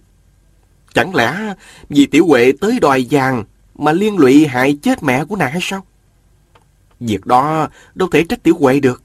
[0.95, 1.55] Chẳng lẽ
[1.89, 3.45] vì Tiểu Huệ tới đòi vàng
[3.75, 5.87] mà liên lụy hại chết mẹ của nàng hay sao?
[7.01, 9.03] Việc đó đâu thể trách Tiểu Huệ được.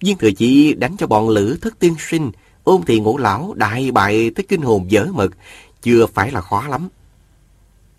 [0.00, 2.30] Viên thừa chỉ đánh cho bọn lữ thất tiên sinh,
[2.64, 5.32] ôn thì ngũ lão đại bại tới kinh hồn dở mực,
[5.82, 6.88] chưa phải là khó lắm.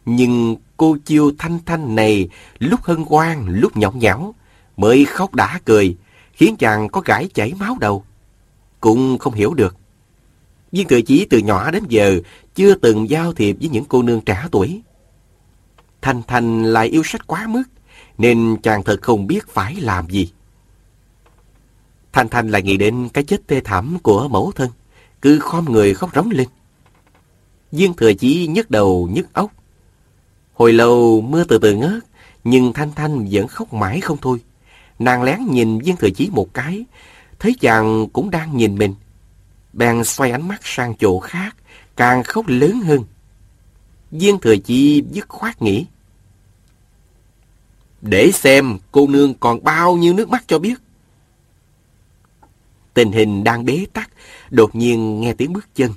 [0.06, 4.34] Nhưng cô chiêu thanh thanh này lúc hân hoan, lúc nhõng nhẽo,
[4.78, 5.96] mới khóc đã cười,
[6.40, 8.04] khiến chàng có gãi chảy máu đầu.
[8.80, 9.76] Cũng không hiểu được.
[10.72, 12.20] Viên thừa chí từ nhỏ đến giờ
[12.56, 14.82] chưa từng giao thiệp với những cô nương trẻ tuổi.
[16.02, 17.64] Thanh Thanh lại yêu sách quá mức,
[18.18, 20.32] nên chàng thật không biết phải làm gì.
[22.14, 24.70] Thanh Thanh lại nghĩ đến cái chết thê thảm của mẫu thân,
[25.22, 26.48] cứ khom người khóc rống lên.
[27.72, 29.52] Viên Thừa Chí nhức đầu nhức óc.
[30.54, 32.04] Hồi lâu mưa từ từ ngớt,
[32.44, 34.40] nhưng Thanh Thanh vẫn khóc mãi không thôi.
[35.00, 36.86] Nàng lén nhìn viên Thừa Chí một cái,
[37.40, 38.96] thấy chàng cũng đang nhìn mình.
[39.74, 41.56] Bèn xoay ánh mắt sang chỗ khác,
[41.96, 43.04] càng khóc lớn hơn.
[44.12, 45.86] viên Thừa Chí dứt khoát nghĩ.
[48.02, 50.80] Để xem cô nương còn bao nhiêu nước mắt cho biết.
[52.94, 54.10] Tình hình đang bế tắc,
[54.50, 55.94] đột nhiên nghe tiếng bước chân.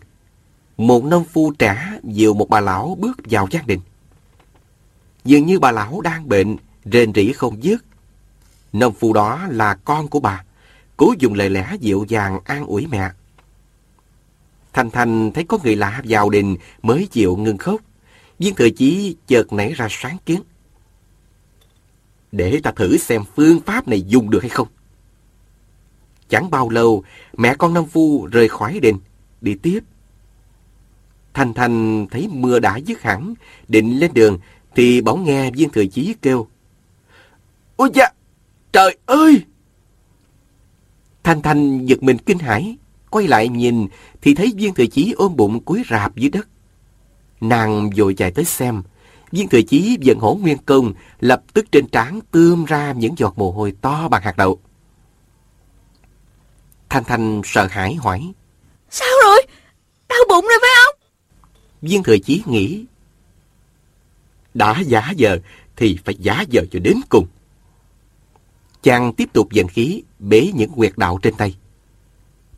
[0.76, 3.80] Một nông phu trẻ dìu một bà lão bước vào gia đình.
[5.24, 7.84] Dường như bà lão đang bệnh, rên rỉ không dứt.
[8.72, 10.44] Nông phu đó là con của bà,
[10.96, 13.10] cố dùng lời lẽ dịu dàng an ủi mẹ.
[14.72, 17.80] Thanh Thanh thấy có người lạ vào đình mới chịu ngưng khóc.
[18.38, 20.42] Viên thừa chí chợt nảy ra sáng kiến.
[22.32, 24.68] Để ta thử xem phương pháp này dùng được hay không.
[26.28, 28.98] Chẳng bao lâu, mẹ con Nam Phu rời khỏi đình,
[29.40, 29.80] đi tiếp.
[31.34, 33.34] Thanh Thanh thấy mưa đã dứt hẳn,
[33.68, 34.38] định lên đường,
[34.74, 36.48] thì bỗng nghe viên thừa chí kêu.
[37.76, 38.06] Ôi da,
[38.72, 39.44] trời ơi!
[41.22, 42.76] Thanh Thanh giật mình kinh hãi,
[43.10, 43.86] quay lại nhìn
[44.22, 46.48] thì thấy viên thừa chí ôm bụng cúi rạp dưới đất.
[47.40, 48.82] Nàng vội chạy tới xem,
[49.30, 53.38] viên thừa chí vận hổ nguyên công, lập tức trên trán tươm ra những giọt
[53.38, 54.60] mồ hôi to bằng hạt đậu.
[56.88, 58.32] Thanh Thanh sợ hãi hỏi.
[58.90, 59.42] Sao rồi?
[60.08, 61.08] Đau bụng rồi phải không?
[61.82, 62.84] Viên Thừa Chí nghĩ.
[64.54, 65.38] Đã giả giờ
[65.76, 67.26] thì phải giả giờ cho đến cùng.
[68.82, 71.56] Chàng tiếp tục dần khí bế những quyệt đạo trên tay.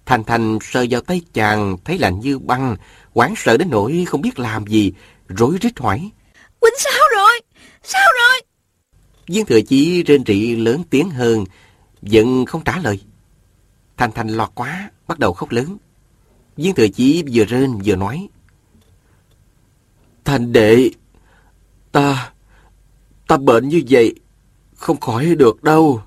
[0.07, 2.77] Thanh Thanh sờ vào tay chàng, thấy lạnh như băng,
[3.15, 4.93] hoảng sợ đến nỗi không biết làm gì,
[5.29, 6.11] rối rít hỏi.
[6.61, 7.41] Huynh sao rồi?
[7.83, 8.41] Sao rồi?
[9.27, 11.45] Viên thừa chí rên rỉ lớn tiếng hơn,
[12.03, 13.01] vẫn không trả lời.
[13.97, 15.77] Thanh Thanh lo quá, bắt đầu khóc lớn.
[16.57, 18.29] Viên thừa chí vừa rên vừa nói.
[20.25, 20.91] Thành đệ,
[21.93, 22.33] ta,
[23.29, 24.15] ta bệnh như vậy,
[24.77, 26.03] không khỏi được đâu.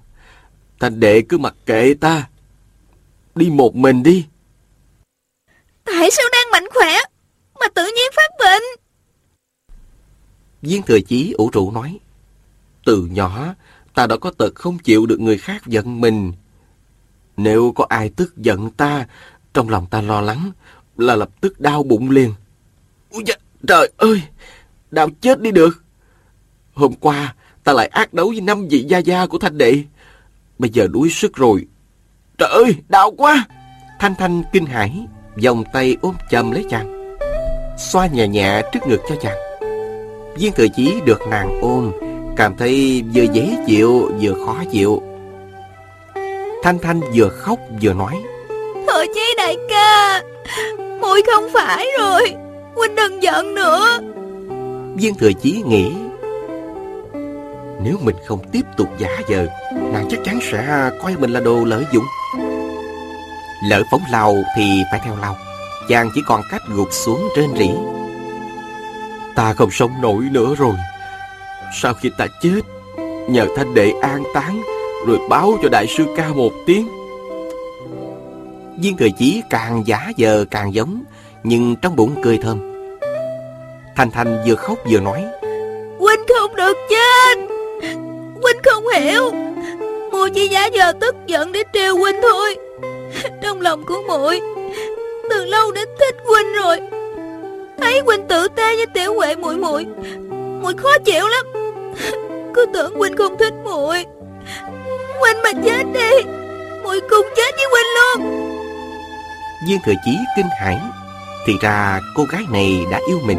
[0.80, 2.30] Thành đệ cứ mặc kệ ta,
[3.36, 4.26] đi một mình đi.
[5.84, 6.98] Tại sao đang mạnh khỏe,
[7.60, 8.64] mà tự nhiên phát bệnh?
[10.62, 12.00] Viên thừa chí ủ rũ nói.
[12.86, 13.56] Từ nhỏ,
[13.94, 16.34] ta đã có tật không chịu được người khác giận mình.
[17.38, 19.08] Nếu có ai tức giận ta,
[19.54, 20.52] trong lòng ta lo lắng,
[20.98, 22.34] là lập tức đau bụng liền.
[23.12, 23.36] Da,
[23.68, 24.22] trời ơi,
[24.92, 25.84] đau chết đi được.
[26.74, 29.84] Hôm qua, ta lại ác đấu với năm vị gia gia của Thanh Đệ.
[30.58, 31.66] Bây giờ đuối sức rồi.
[32.38, 33.46] Trời ơi, đau quá.
[34.00, 35.06] Thanh Thanh kinh hãi,
[35.44, 37.18] vòng tay ôm chầm lấy chàng.
[37.78, 39.38] Xoa nhẹ nhẹ trước ngực cho chàng.
[40.38, 41.92] Viên thừa chí được nàng ôm,
[42.36, 45.02] cảm thấy vừa dễ chịu vừa khó chịu.
[46.64, 48.14] Thanh Thanh vừa khóc vừa nói.
[48.88, 50.24] Thôi chí đại ca,
[51.02, 52.34] muội không phải rồi,
[52.76, 54.00] huynh đừng giận nữa.
[54.96, 55.92] Viên thừa chí nghĩ
[57.84, 59.48] nếu mình không tiếp tục giả vờ,
[59.94, 62.04] Nàng chắc chắn sẽ coi mình là đồ lợi dụng.
[63.70, 65.38] Lỡ phóng lao thì phải theo lao.
[65.90, 67.70] Chàng chỉ còn cách gục xuống trên rỉ.
[69.36, 70.74] Ta không sống nổi nữa rồi.
[71.82, 72.62] Sau khi ta chết,
[73.30, 74.62] Nhờ thanh đệ an táng,
[75.08, 76.90] Rồi báo cho đại sư ca một tiếng.
[78.78, 81.04] Viên thời chí càng giả giờ càng giống,
[81.44, 82.60] Nhưng trong bụng cười thơm.
[83.96, 85.26] Thanh Thanh vừa khóc vừa nói
[86.00, 87.47] Huynh không được chết!
[88.48, 89.32] Huynh không hiểu.
[90.12, 92.56] Muội chỉ giả giờ tức giận để trêu huynh thôi.
[93.42, 94.42] Trong lòng của muội,
[95.30, 96.80] Từ lâu đã thích huynh rồi.
[97.78, 99.86] Thấy huynh tự tê với tiểu huệ muội muội
[100.62, 101.46] muội khó chịu lắm.
[102.54, 104.06] Cứ tưởng huynh không thích muội.
[105.20, 106.32] Huynh mà chết đi,
[106.84, 108.48] muội cùng chết với huynh luôn.
[109.68, 110.80] Viên thừa chí kinh hãi,
[111.48, 113.38] Thì ra cô gái này đã yêu mình.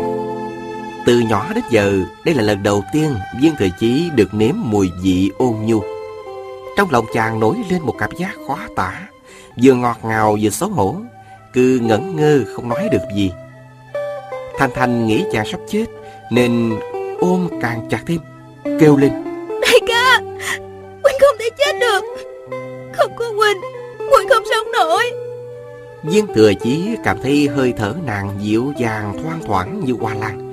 [1.08, 1.92] Từ nhỏ đến giờ
[2.24, 5.82] Đây là lần đầu tiên Viên thừa chí được nếm mùi vị ôn nhu.
[6.76, 9.00] Trong lòng chàng nổi lên một cảm giác khó tả
[9.62, 10.96] Vừa ngọt ngào vừa xấu hổ
[11.52, 13.32] Cứ ngẩn ngơ không nói được gì.
[14.58, 15.84] Thanh Thanh nghĩ chàng sắp chết
[16.30, 16.78] Nên
[17.20, 18.20] ôm càng chặt thêm
[18.80, 19.12] Kêu lên.
[19.62, 20.20] Đại ca
[21.02, 22.04] Huynh không thể chết được.
[22.92, 23.60] Không có Huynh
[23.98, 25.04] Muội không sống nổi.
[26.02, 30.47] Viên thừa chí cảm thấy hơi thở nàng dịu dàng thoang thoảng như hoa lan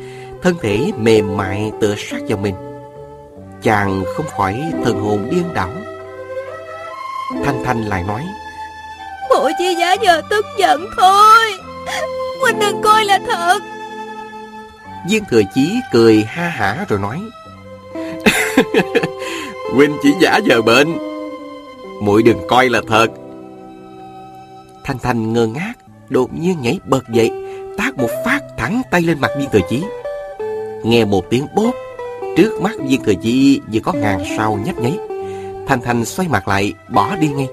[0.45, 2.55] Thân thể mềm mại tựa sát vào mình.
[3.62, 5.69] Chàng không khỏi thần hồn điên đảo.
[7.45, 8.21] Thanh Thanh lại nói
[9.29, 11.51] Muội chỉ giả vờ tức giận thôi.
[12.41, 13.60] Huynh đừng coi là thật.
[15.10, 17.21] Viên thừa chí cười ha hả rồi nói
[19.73, 20.97] Huynh chỉ giả vờ bệnh
[22.01, 23.08] muội đừng coi là thật.
[24.84, 25.73] Thanh Thanh ngơ ngác
[26.10, 27.31] Đột nhiên nhảy bật dậy
[27.77, 29.84] Tát một phát thẳng tay lên mặt viên thừa chí
[30.85, 31.75] Nghe một tiếng bốp.
[32.37, 34.97] Trước mắt viên thừa chí vừa có ngàn sao nhấp nháy.
[35.67, 37.47] Thanh Thanh xoay mặt lại bỏ đi ngay.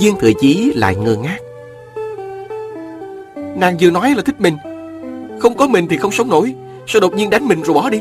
[0.00, 1.38] Viên thừa chí lại ngơ ngác.
[3.56, 4.56] Nàng vừa nói là thích mình.
[5.40, 6.54] Không có mình thì không sống nổi.
[6.86, 8.00] Sao đột nhiên đánh mình rồi bỏ đi?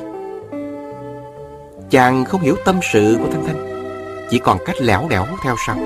[1.89, 3.87] Chàng không hiểu tâm sự của Thanh Thanh.
[4.31, 5.77] Chỉ còn cách lẻo đẻo theo sau.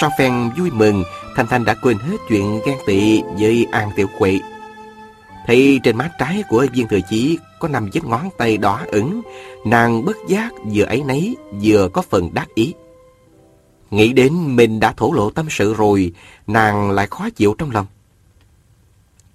[0.00, 1.04] Sau phen vui mừng,
[1.36, 4.38] Thanh Thanh đã quên hết chuyện ghen tị với An Tiểu Quệ.
[5.48, 9.22] Thấy trên má trái của viên thừa chí có năm vết ngón tay đỏ ửng,
[9.64, 12.74] nàng bất giác vừa ấy nấy vừa có phần đắc ý.
[13.90, 16.12] Nghĩ đến mình đã thổ lộ tâm sự rồi,
[16.46, 17.86] nàng lại khó chịu trong lòng.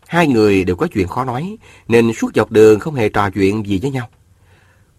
[0.08, 3.66] Hai người đều có chuyện khó nói, nên suốt dọc đường không hề trò chuyện
[3.66, 4.10] gì với nhau.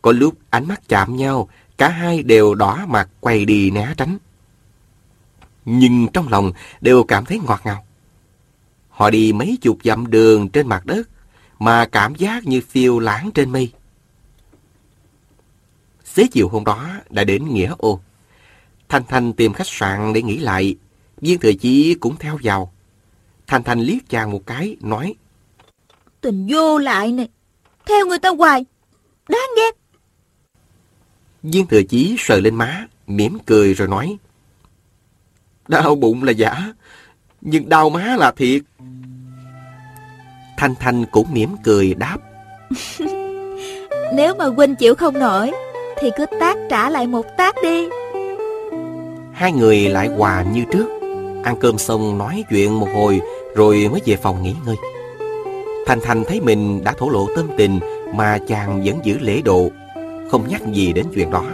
[0.02, 1.48] Có lúc ánh mắt chạm nhau,
[1.78, 4.18] cả hai đều đỏ mặt quay đi né tránh
[5.64, 7.84] nhưng trong lòng đều cảm thấy ngọt ngào.
[8.94, 11.08] Họ đi mấy chục dặm đường trên mặt đất,
[11.58, 13.72] mà cảm giác như phiêu lãng trên mây.
[16.04, 18.00] Xế chiều hôm đó đã đến Nghĩa Ô.
[18.88, 20.76] Thanh Thanh tìm khách sạn để nghỉ lại,
[21.20, 22.72] Viên Thừa Chí cũng theo vào.
[23.46, 25.14] Thanh Thanh liếc chàng một cái, nói
[26.20, 27.28] Tình vô lại này,
[27.86, 28.64] theo người ta hoài,
[29.28, 29.76] đáng ghét.
[31.42, 34.16] Viên Thừa Chí sờ lên má, mỉm cười rồi nói
[35.68, 36.72] Đau bụng là giả,
[37.44, 38.62] nhưng đau má là thiệt.
[40.56, 42.16] Thanh Thanh cũng mỉm cười đáp.
[44.14, 45.52] Nếu mà huynh chịu không nổi,
[45.98, 47.88] thì cứ tác trả lại một tác đi.
[49.32, 50.86] Hai người lại hòa như trước
[51.44, 53.20] Ăn cơm xong nói chuyện một hồi
[53.54, 54.76] Rồi mới về phòng nghỉ ngơi
[55.86, 57.80] Thanh Thanh thấy mình đã thổ lộ tâm tình
[58.14, 59.68] Mà chàng vẫn giữ lễ độ
[60.30, 61.44] Không nhắc gì đến chuyện đó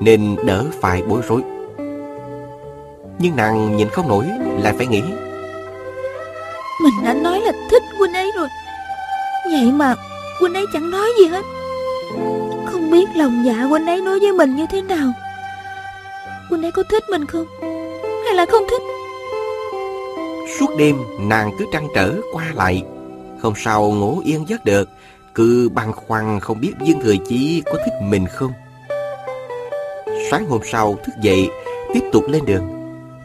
[0.00, 1.42] Nên đỡ phải bối rối
[3.18, 4.26] Nhưng nàng nhìn không nổi
[4.62, 5.02] Lại phải nghĩ
[6.80, 8.48] mình đã nói là thích huynh ấy rồi.
[9.52, 9.94] Vậy mà
[10.40, 11.44] huynh ấy chẳng nói gì hết.
[12.66, 15.12] Không biết lòng dạ huynh ấy nói với mình như thế nào.
[16.48, 17.46] Huynh ấy có thích mình không?
[18.24, 18.82] Hay là không thích?
[20.58, 22.82] Suốt đêm, nàng cứ trăn trở qua lại.
[23.42, 24.88] Không sao ngủ yên giấc được.
[25.34, 28.52] Cứ băn khoăn không biết Dương Thừa Chí có thích mình không?
[30.30, 31.48] Sáng hôm sau thức dậy,
[31.94, 32.77] Tiếp tục lên đường.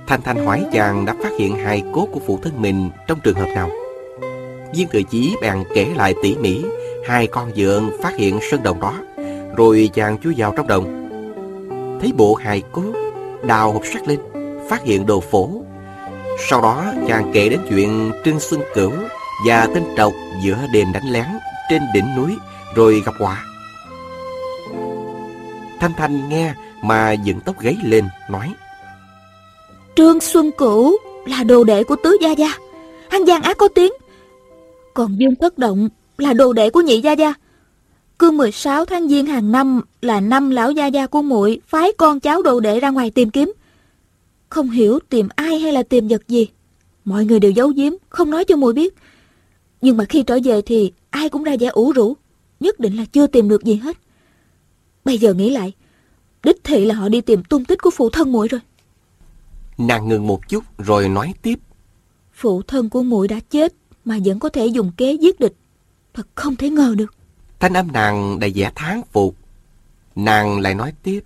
[0.08, 3.36] Thanh Thanh hỏi chàng đã phát hiện hài cốt của phụ thân mình trong trường
[3.36, 3.70] hợp nào?
[4.76, 6.66] Viên Thừa Chí bèn kể lại tỉ mỉ,
[7.08, 8.94] Hai con dượng phát hiện sơn đồng đó,
[9.58, 11.10] Rồi chàng chui vào trong đồng.
[12.02, 12.94] Thấy bộ hài cốt,
[13.44, 14.20] Đào hộp sắt lên,
[14.70, 15.50] Phát hiện đồ phổ.
[16.50, 18.92] Sau đó chàng kể đến chuyện Trương Xuân Cửu
[19.48, 20.14] Và tên trọc
[20.44, 21.26] giữa đêm đánh lén
[21.70, 22.36] Trên đỉnh núi
[22.76, 23.44] Rồi gặp họa.
[25.80, 28.54] Thanh Thanh nghe Mà dựng tóc gáy lên, Nói
[29.96, 32.58] Trương Xuân Cửu là đồ đệ của Tứ Gia Gia
[33.10, 33.94] Hắn gian ác có tiếng
[34.94, 37.34] Còn Dương Thất Động là đồ đệ của Nhị Gia Gia
[38.20, 42.20] Cứ 16 tháng Giêng hàng năm là năm lão gia gia của muội phái con
[42.20, 43.54] cháu đồ đệ ra ngoài tìm kiếm.
[44.50, 46.48] Không hiểu tìm ai hay là tìm vật gì.
[47.06, 48.96] Mọi người đều giấu giếm, không nói cho muội biết.
[49.82, 52.18] Nhưng mà khi trở về thì ai cũng ra vẻ ủ rũ,
[52.60, 53.98] nhất định là chưa tìm được gì hết.
[55.06, 55.74] Bây giờ nghĩ lại,
[56.44, 58.62] đích thị là họ đi tìm tung tích của phụ thân muội rồi.
[59.78, 61.60] Nàng ngừng một chút rồi nói tiếp.
[62.34, 63.74] Phụ thân của muội đã chết
[64.06, 65.56] mà vẫn có thể dùng kế giết địch.
[66.14, 67.14] Thật không thể ngờ được.
[67.60, 69.36] Thanh âm nàng đầy vẻ tháng phục.
[70.16, 71.24] Nàng lại nói tiếp.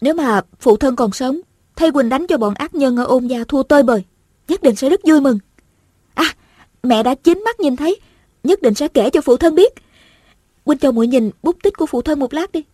[0.00, 1.40] Nếu mà phụ thân còn sống
[1.76, 4.04] Thay Quỳnh đánh cho bọn ác nhân ở ôn gia thua tơi bời
[4.48, 5.38] Nhất định sẽ rất vui mừng.
[6.14, 6.34] À
[6.82, 8.00] mẹ đã chính mắt nhìn thấy
[8.44, 9.72] Nhất định sẽ kể cho phụ thân biết.
[10.64, 12.64] Quỳnh cho muội nhìn bút tích của phụ thân một lát đi.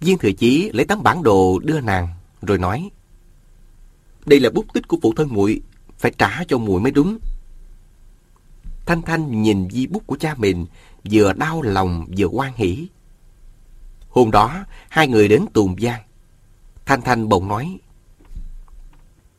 [0.00, 2.08] Viên Thừa Chí lấy tấm bản đồ đưa nàng
[2.42, 2.90] Rồi nói
[4.26, 5.60] Đây là bút tích của phụ thân muội
[5.98, 7.18] Phải trả cho muội mới đúng.
[8.86, 10.66] Thanh Thanh nhìn di bút của cha mình
[11.10, 12.88] Vừa đau lòng vừa hoan hỉ.
[14.08, 16.02] Hôm đó hai người đến Tùng Giang.
[16.86, 17.78] Thanh Thanh bỗng nói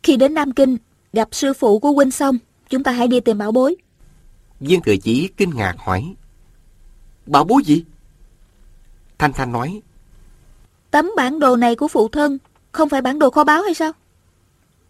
[0.03, 0.77] Khi đến Nam Kinh
[1.13, 2.38] Gặp sư phụ của huynh xong
[2.69, 3.75] Chúng ta hãy đi tìm bảo bối.
[4.59, 6.15] Viên Thừa Chí kinh ngạc hỏi
[7.25, 7.83] Bảo bối gì?
[9.17, 9.81] Thanh Thanh nói
[10.91, 12.38] Tấm bản đồ này của phụ thân
[12.71, 13.91] không phải bản đồ kho báu hay sao?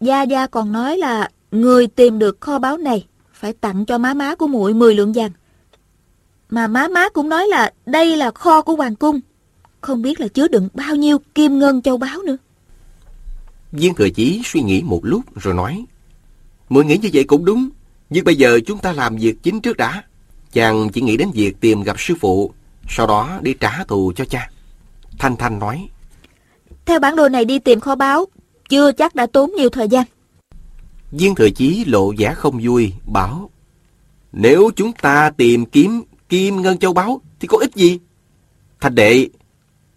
[0.00, 4.14] Gia Gia còn nói là Người tìm được kho báu này Phải tặng cho má
[4.14, 5.30] má của muội 10 lượng vàng.
[6.50, 9.20] Mà má má cũng nói là Đây là kho của Hoàng Cung.
[9.80, 12.36] Không biết là chứa đựng bao nhiêu kim ngân châu báu nữa.
[13.72, 15.84] Viên Thừa Chí suy nghĩ một lúc rồi nói,
[16.68, 17.68] Muội nghĩ như vậy cũng đúng,
[18.10, 20.04] Nhưng bây giờ chúng ta làm việc chính trước đã.
[20.52, 22.52] Chàng chỉ nghĩ đến việc tìm gặp sư phụ,
[22.88, 24.50] Sau đó đi trả thù cho cha.
[25.18, 25.88] Thanh Thanh nói
[26.86, 28.26] theo bản đồ này đi tìm kho báu
[28.68, 30.04] Chưa chắc đã tốn nhiều thời gian.
[31.12, 33.50] Viên Thừa Chí lộ vẻ không vui Bảo
[34.32, 37.98] Nếu chúng ta tìm kiếm kim ngân châu báu Thì có ích gì?
[38.80, 39.28] Thanh đệ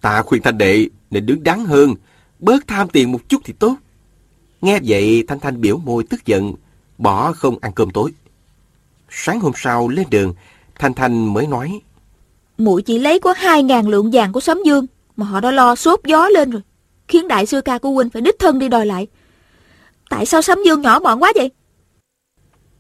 [0.02, 1.96] Ta khuyên thanh đệ nên đứng đắn hơn
[2.40, 3.76] Bớt tham tiền một chút thì tốt.
[4.62, 6.54] Nghe vậy Thanh Thanh biểu môi tức giận
[6.98, 8.12] Bỏ không ăn cơm tối.
[9.10, 10.34] Sáng hôm sau lên đường
[10.80, 11.82] Thanh Thanh mới nói
[12.58, 14.86] muội chỉ lấy có 2.000 lượng vàng của Sấm Dương
[15.18, 16.62] Mà họ đã lo sốt gió lên rồi
[17.14, 19.08] Khiến đại sư ca của huynh phải đích thân đi đòi lại.
[20.10, 21.52] Tại sao Sấm Dương nhỏ mọn quá vậy?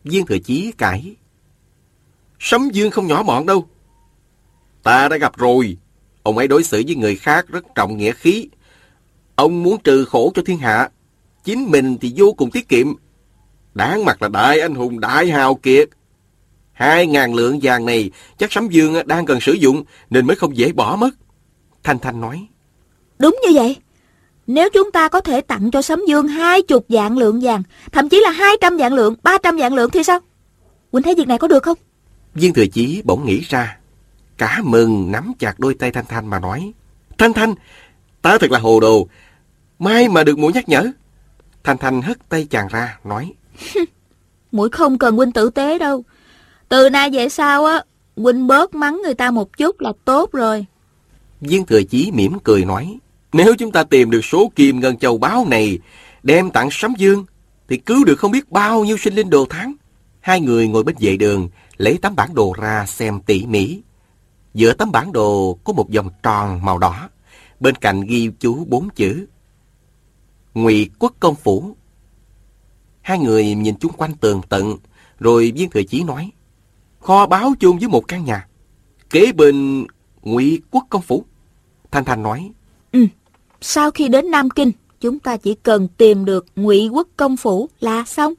[0.03, 1.15] Viên Thừa Chí cãi.
[2.39, 3.67] Sấm Dương không nhỏ mọn đâu.
[4.83, 5.77] Ta đã gặp rồi.
[6.23, 8.49] Ông ấy đối xử với người khác rất trọng nghĩa khí.
[9.35, 10.89] Ông muốn trừ khổ cho thiên hạ.
[11.43, 12.87] Chính mình thì vô cùng tiết kiệm.
[13.73, 15.89] Đáng mặt là đại anh hùng đại hào kiệt.
[16.71, 20.57] Hai ngàn lượng vàng này chắc Sấm Dương đang cần sử dụng nên mới không
[20.57, 21.11] dễ bỏ mất.
[21.83, 22.47] Thanh Thanh nói.
[23.19, 23.77] Đúng như vậy
[24.47, 28.09] Nếu chúng ta có thể tặng cho Sấm Dương hai chục vạn lượng vàng Thậm
[28.09, 30.19] chí là 200 vạn lượng, 300 vạn lượng thì sao
[30.91, 31.77] Quỳnh thấy việc này có được không
[32.35, 33.77] Viên Thừa Chí bỗng nghĩ ra.
[34.37, 36.73] Cả mừng nắm chặt đôi tay Thanh Thanh mà nói.
[37.17, 37.55] Thanh Thanh,
[38.21, 39.07] ta thật là hồ đồ.
[39.79, 40.91] Mai mà được muội nhắc nhở.
[41.63, 43.33] Thanh Thanh hất tay chàng ra, nói.
[44.51, 46.03] Mũi không cần huynh tử tế đâu
[46.69, 47.83] Từ nay về sau á
[48.15, 50.65] Huynh bớt mắng người ta một chút là tốt rồi
[51.41, 52.97] Viên Thừa Chí mỉm cười nói.
[53.33, 55.79] Nếu chúng ta tìm được số kim ngân châu báu này,
[56.23, 57.25] đem tặng Sấm Dương,
[57.67, 59.73] thì cứu được không biết bao nhiêu sinh linh đồ tháng.
[60.19, 63.81] Hai người ngồi bên vệ đường, lấy tấm bản đồ ra xem tỉ mỉ.
[64.53, 67.09] Giữa tấm bản đồ có một vòng tròn màu đỏ,
[67.59, 69.25] bên cạnh ghi chú bốn chữ.
[70.53, 71.75] Ngụy Quốc Công Phủ.
[73.01, 74.77] Hai người nhìn chung quanh tường tận,
[75.19, 76.31] rồi viên thừa chí nói,
[76.99, 78.47] kho báo chung với một căn nhà,
[79.09, 79.85] kế bên
[80.21, 81.25] Ngụy Quốc Công Phủ.
[81.91, 82.51] Thanh Thanh nói,
[82.93, 83.05] Ừ,
[83.65, 87.69] sau khi đến Nam Kinh, chúng ta chỉ cần tìm được Ngụy Quốc Công Phủ
[87.79, 88.33] là xong.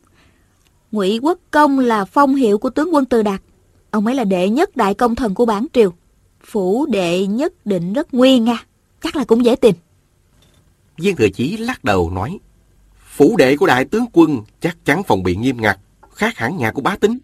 [0.92, 3.40] Ngụy Quốc Công là phong hiệu của tướng quân Từ Đạt.
[3.90, 5.92] Ông ấy là đệ nhất đại công thần của bản triều.
[6.44, 8.64] Phủ đệ nhất định rất nguy nga,
[9.02, 9.74] chắc là cũng dễ tìm.
[10.98, 12.38] Viên Thừa Chí lắc đầu nói,
[13.08, 15.78] phủ đệ của đại tướng quân chắc chắn phòng bị nghiêm ngặt,
[16.12, 17.18] khác hẳn nhà của bá tính.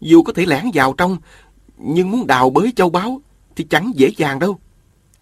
[0.00, 1.16] Dù có thể lẻn vào trong,
[1.78, 3.20] nhưng muốn đào bới châu báu
[3.56, 4.58] thì chẳng dễ dàng đâu.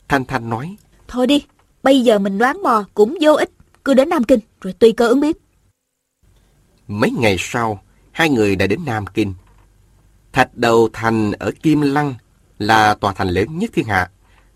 [0.09, 0.77] Thanh Thanh nói,
[1.09, 1.45] Thôi đi,
[1.83, 3.51] bây giờ mình đoán mò cũng vô ích.
[3.85, 5.37] Cứ đến Nam Kinh, rồi tùy cơ ứng biến.
[6.89, 9.35] Mấy ngày sau, hai người đã đến Nam Kinh.
[10.33, 12.15] Thạch đầu thành ở Kim Lăng
[12.59, 14.11] là tòa thành lớn nhất thiên hạ,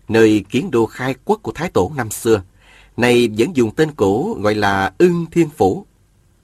[0.07, 2.41] nơi kiến đô khai quốc của Thái Tổ năm xưa.
[2.97, 5.85] Này vẫn dùng tên cũ gọi là Ưng Thiên Phủ.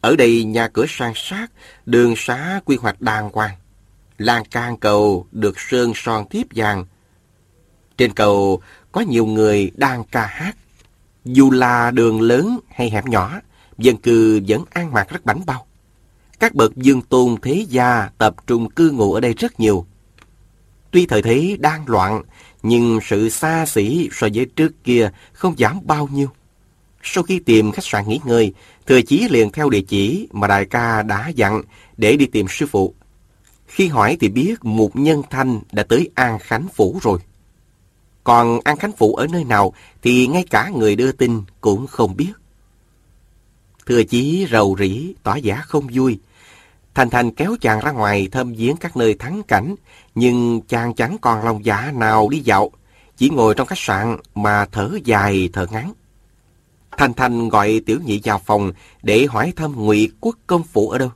[0.02, 1.52] Ở đây nhà cửa sang sát,
[1.86, 3.56] đường xá quy hoạch đàng hoàng.
[4.18, 6.86] Lan can cầu được sơn son thiếp vàng.
[7.98, 8.62] Trên cầu
[8.92, 10.58] có nhiều người đang ca hát.
[11.26, 13.40] Dù là đường lớn hay hẻm nhỏ,
[13.78, 15.68] dân cư vẫn an mạc rất bảnh bao.
[16.40, 19.86] Các bậc dương tôn thế gia tập trung cư ngụ ở đây rất nhiều.
[20.92, 22.24] Tuy thời thế đang loạn,
[22.64, 26.28] nhưng sự xa xỉ so với trước kia không giảm bao nhiêu.
[27.04, 28.54] Sau khi tìm khách sạn nghỉ ngơi,
[28.88, 31.62] Thừa Chí liền theo địa chỉ mà đại ca đã dặn
[31.98, 32.94] để đi tìm sư phụ.
[33.68, 37.20] Khi hỏi thì biết một nhân thanh đã tới An Khánh Phủ rồi.
[38.24, 42.16] Còn An Khánh phụ ở nơi nào thì ngay cả người đưa tin cũng không
[42.18, 42.32] biết.
[43.86, 46.20] Thừa Chí rầu rĩ, tỏ giả không vui.
[46.94, 49.76] Thành Thành kéo chàng ra ngoài thâm viếng các nơi thắng cảnh,
[50.16, 52.72] nhưng chàng chẳng còn lòng dạ nào đi dạo,
[53.18, 55.94] chỉ ngồi trong khách sạn mà thở dài thở ngắn.
[56.98, 58.72] Thành Thành gọi Tiểu Nhị vào phòng
[59.04, 61.12] để hỏi thăm Ngụy Quốc công phủ ở đâu.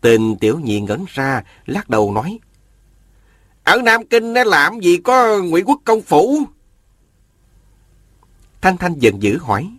[0.00, 2.38] Tên Tiểu Nhị ngẩn ra, lắc đầu nói:
[3.64, 6.38] ở Nam Kinh làm gì có Ngụy Quốc công phủ?
[8.60, 9.70] Thanh Thanh giận dữ hỏi: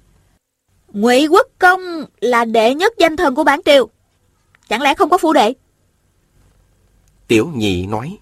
[0.93, 1.81] Ngụy Quốc Công
[2.21, 3.89] là đệ nhất danh thần của bản triều.
[4.69, 5.53] Chẳng lẽ không có phủ đệ?
[7.27, 8.17] Tiểu Nhị nói: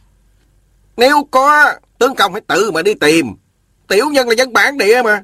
[0.97, 3.35] Nếu có, tướng công phải tự mà đi tìm.
[3.87, 5.23] Tiểu nhân là dân bản địa mà.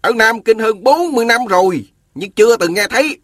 [0.00, 3.18] Ở Nam Kinh hơn 40 năm rồi, nhưng chưa từng nghe thấy.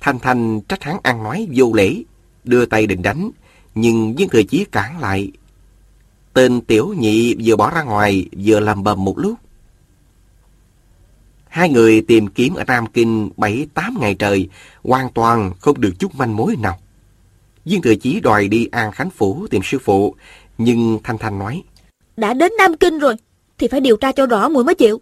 [0.00, 2.02] Thanh Thanh trách hắn ăn nói vô lễ,
[2.44, 3.30] đưa tay định đánh,
[3.74, 5.30] nhưng viên thừa chí cản lại.
[6.32, 9.34] Tên tiểu nhị vừa bỏ ra ngoài, vừa làm bầm một lúc.
[11.48, 14.48] Hai người tìm kiếm ở Nam Kinh 7-8 ngày trời,
[14.84, 16.78] hoàn toàn không được chút manh mối nào.
[17.64, 20.14] Viên thừa chí đòi đi An Khánh Phủ tìm sư phụ,
[20.58, 21.62] nhưng Thanh Thanh nói.
[22.16, 23.16] Đã đến Nam Kinh rồi,
[23.58, 25.00] thì phải điều tra cho rõ muội mới chịu.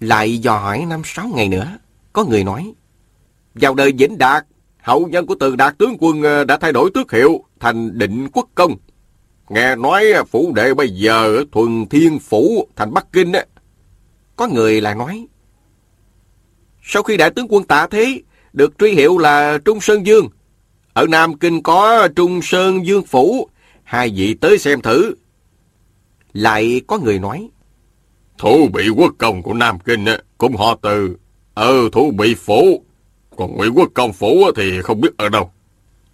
[0.00, 1.78] Lại dò hỏi năm sáu ngày nữa,
[2.12, 2.72] có người nói.
[3.54, 4.46] Vào đời Vĩnh Đạt,
[4.82, 8.28] hậu nhân của từ Đạt tướng quân ờ, đã thay đổi tước hiệu thành định
[8.32, 8.76] quốc công.
[9.48, 13.44] Nghe nói phủ đệ bây giờ thuần thiên phủ thành Bắc Kinh á.
[14.36, 15.26] Có người lại nói.
[16.82, 18.22] Sau khi đại tướng quân tạ thế,
[18.52, 20.28] được truy hiệu là Trung Sơn Dương.
[20.92, 23.48] Ở Nam Kinh có Trung Sơn Dương Phủ,
[23.84, 25.14] hai vị tới xem thử.
[26.32, 27.48] Lại có người nói.
[28.38, 30.04] Thủ bị quốc công của Nam Kinh
[30.38, 31.16] cũng họ từ.
[31.54, 32.84] Ờ, ở thủ bị phủ,
[33.38, 35.50] còn Nguyễn Quốc công phủ thì không biết ở đâu.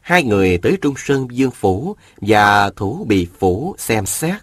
[0.00, 4.34] Hai người tới Trung Sơn Dương Phủ và Thủ Bị Phủ xem xét,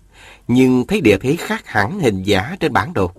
[0.48, 3.12] nhưng thấy địa thế khác hẳn hình giả trên bản đồ.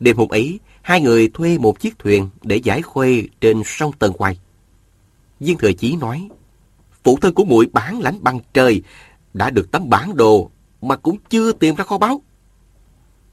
[0.00, 4.12] Đêm hôm ấy, hai người thuê một chiếc thuyền để giải khuê trên sông Tần
[4.18, 4.38] Hoài.
[5.40, 6.28] Viên Thừa Chí nói,
[7.04, 8.82] phụ thân của muội bản lãnh bằng trời,
[9.34, 10.50] đã được tấm bản đồ
[10.82, 12.22] mà cũng chưa tìm ra kho báu.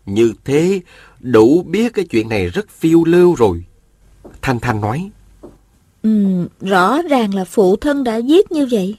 [0.06, 0.82] Như thế,
[1.20, 3.64] đủ biết cái chuyện này rất phiêu lưu rồi.
[4.42, 5.12] Thanh Thanh nói,
[6.04, 8.98] Ừ, rõ ràng là phụ thân đã giết như vậy.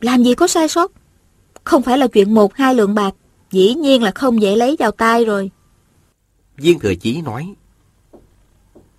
[0.00, 0.92] Làm gì có sai sót?
[1.64, 3.14] Không phải là chuyện một hai lượng bạc,
[3.50, 5.50] dĩ nhiên là không dễ lấy vào tay rồi.
[6.56, 7.54] Viên Thừa Chí nói,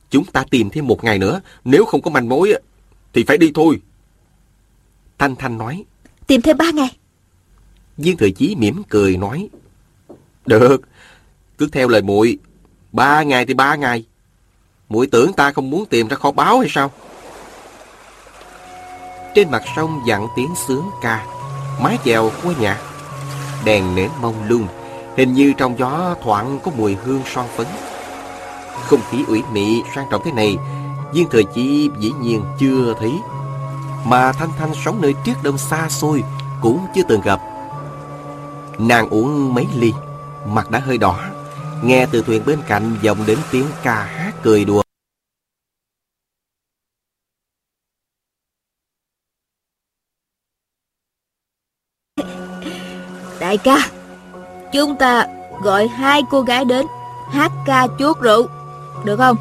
[0.09, 2.53] Chúng ta tìm thêm một ngày nữa, nếu không có manh mối
[3.13, 3.81] thì phải đi thôi.
[5.17, 5.83] Thanh Thanh nói,
[6.27, 6.97] Tìm thêm ba ngày.
[7.97, 9.49] Viên Thừa Chí mỉm cười nói,
[10.45, 10.81] Được,
[11.57, 12.37] cứ theo lời muội
[12.91, 14.05] ba ngày thì ba ngày.
[14.89, 16.91] muội tưởng ta không muốn tìm ra kho báu hay sao?
[19.35, 21.25] Trên mặt sông dặn tiếng sướng ca,
[21.81, 22.77] mái chèo của nhà.
[23.65, 24.67] Đèn nến mông lung,
[25.17, 27.67] hình như trong gió thoảng có mùi hương son phấn.
[28.85, 30.57] Không khí ủy mị sang trọng thế này,
[31.13, 33.13] Viên thời chi dĩ nhiên chưa thấy.
[34.05, 36.23] Mà Thanh Thanh sống nơi triết đông xa xôi
[36.61, 37.39] cũng chưa từng gặp.
[38.77, 39.93] Nàng uống mấy ly,
[40.45, 41.19] mặt đã hơi đỏ,
[41.83, 44.80] Nghe từ thuyền bên cạnh vọng đến tiếng ca hát cười đùa.
[53.51, 53.77] Đại ca.
[54.73, 55.25] Chúng ta
[55.63, 56.85] gọi hai cô gái đến
[57.29, 58.47] Hát ca chuốt rượu
[59.03, 59.37] Được không?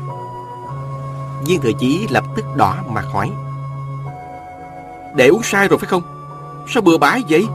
[1.46, 3.30] Viên thừa chí lập tức đỏ mặt hỏi.
[5.14, 6.02] Để uống sai rồi phải không?
[6.68, 7.46] Sao bừa bãi vậy?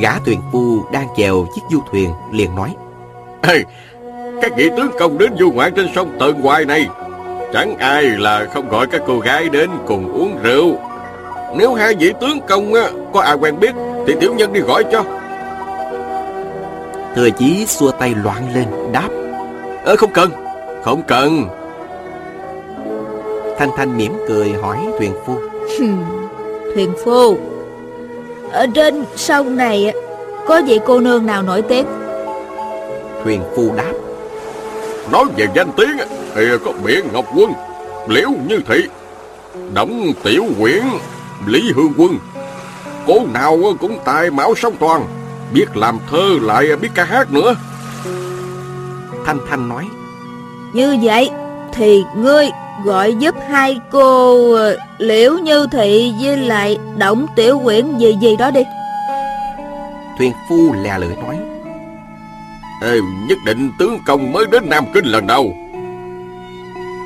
[0.00, 2.76] Gã thuyền phu đang chèo chiếc du thuyền liền nói.
[3.42, 3.64] Ê,
[4.42, 6.88] Các vị tướng công đến du ngoạn trên sông Tần Hoài này.
[7.52, 10.78] Chẳng ai là không gọi các cô gái đến cùng uống rượu.
[11.56, 13.74] Nếu hai vị tướng công á, có ai quen biết
[14.06, 15.04] Thì tiểu nhân đi gọi cho.
[17.14, 19.08] Thừa chí xua tay loạn lên đáp.
[19.84, 20.30] Ơ không cần.
[20.84, 21.44] Không cần.
[23.58, 25.36] Thanh Thanh mỉm cười hỏi thuyền phu.
[26.74, 27.38] Thuyền phu.
[28.52, 29.92] Ở trên sông này
[30.46, 31.86] Có vị cô nương nào nổi tiếng?
[33.24, 33.92] Thuyền phu đáp.
[35.12, 37.52] Nói về danh tiếng á, Thì có biển Ngọc Quân
[38.08, 38.82] Liễu Như Thị
[39.74, 40.82] Đổng Tiểu Quyển
[41.46, 42.18] Lý Hương Quân
[43.06, 45.06] Cô nào cũng tài mão song toàn.
[45.52, 47.54] Biết làm thơ lại biết ca hát nữa.
[49.26, 49.88] Thanh Thanh nói
[50.72, 51.30] Như vậy
[51.72, 52.50] Thì ngươi
[52.84, 58.36] gọi giúp hai cô ờ, Liễu Như Thị với lại Động Tiểu Quyển gì gì
[58.36, 58.60] đó đi.
[60.18, 61.38] Thuyền phu lè lưỡi nói
[62.82, 65.54] Ê, Nhất định tướng công mới đến Nam Kinh lần đầu.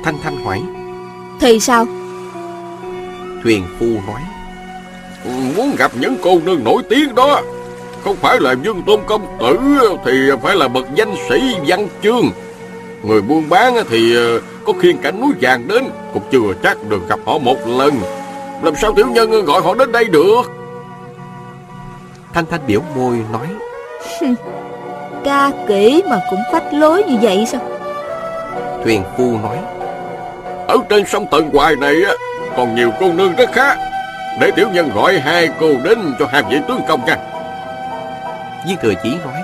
[0.03, 0.61] Thanh Thanh hỏi
[1.39, 1.85] Thì sao?
[3.43, 4.21] Thuyền phu nói
[5.57, 7.41] Muốn gặp những cô nương nổi tiếng đó
[8.03, 9.57] Không phải là Dương Tôn Công Tử
[10.05, 10.11] Thì
[10.43, 12.31] phải là bậc danh sĩ văn chương.
[13.03, 17.09] Người buôn bán thì ờ, có khiên cảnh núi vàng đến Cũng chưa chắc được
[17.09, 17.93] gặp họ một lần.
[18.63, 20.41] Làm sao tiểu nhân gọi họ đến đây được?
[22.33, 23.47] Thanh Thanh biểu môi nói.
[25.23, 27.61] Ca kỹ mà cũng phách lối như vậy sao?
[28.83, 29.57] Thuyền phu nói.
[30.67, 32.13] Ở trên sông Tần Hoài này á
[32.57, 33.75] Còn nhiều cô nương rất khá
[34.39, 37.17] Để tiểu nhân gọi hai cô đến cho hai vị tướng công nha.
[38.67, 39.41] Viên thừa chí nói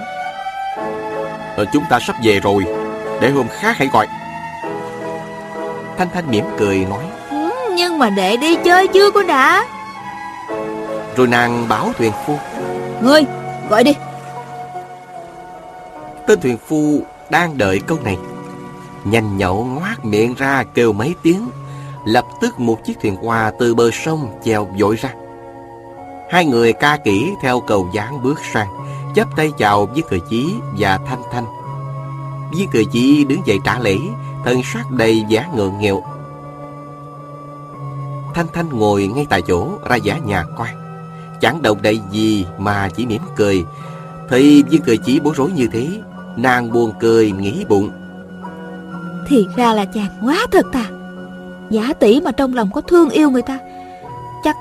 [1.56, 2.66] ờ, Chúng ta sắp về rồi.
[3.22, 4.08] Để hôm khác hãy gọi.
[5.98, 9.66] Thanh Thanh mỉm cười nói ừ, Nhưng mà để đi chơi chưa có đã?
[11.16, 12.38] Rồi nàng bảo thuyền phu
[13.02, 13.26] Ngươi
[13.70, 13.94] gọi đi.
[16.28, 18.18] Tên thuyền phu đang đợi câu này.
[19.04, 21.50] Nhanh nhậu ngoác miệng ra kêu mấy tiếng
[22.06, 25.14] Lập tức một chiếc thuyền hoa từ bờ sông chèo vội ra.
[26.32, 28.68] Hai người ca kỹ theo cầu dáng bước sang,
[29.16, 31.46] chắp tay chào với thừa chí và thanh thanh.
[32.54, 33.98] Với thừa chí đứng dậy trả lễ
[34.46, 36.04] Thân sắc đầy vẻ ngượng nghịu
[38.34, 40.76] Thanh Thanh ngồi ngay tại chỗ, ra giả nhà quan.
[41.42, 43.66] Chẳng động đậy gì mà chỉ mỉm cười.
[44.30, 45.88] Thì với thừa chí bối rối như thế,
[46.36, 47.90] Nàng buồn cười nghĩ bụng.
[49.28, 50.86] Thì ra là chàng quá thật à.
[51.72, 53.60] Giả tỷ mà trong lòng có thương yêu người ta
[54.44, 54.58] Chắc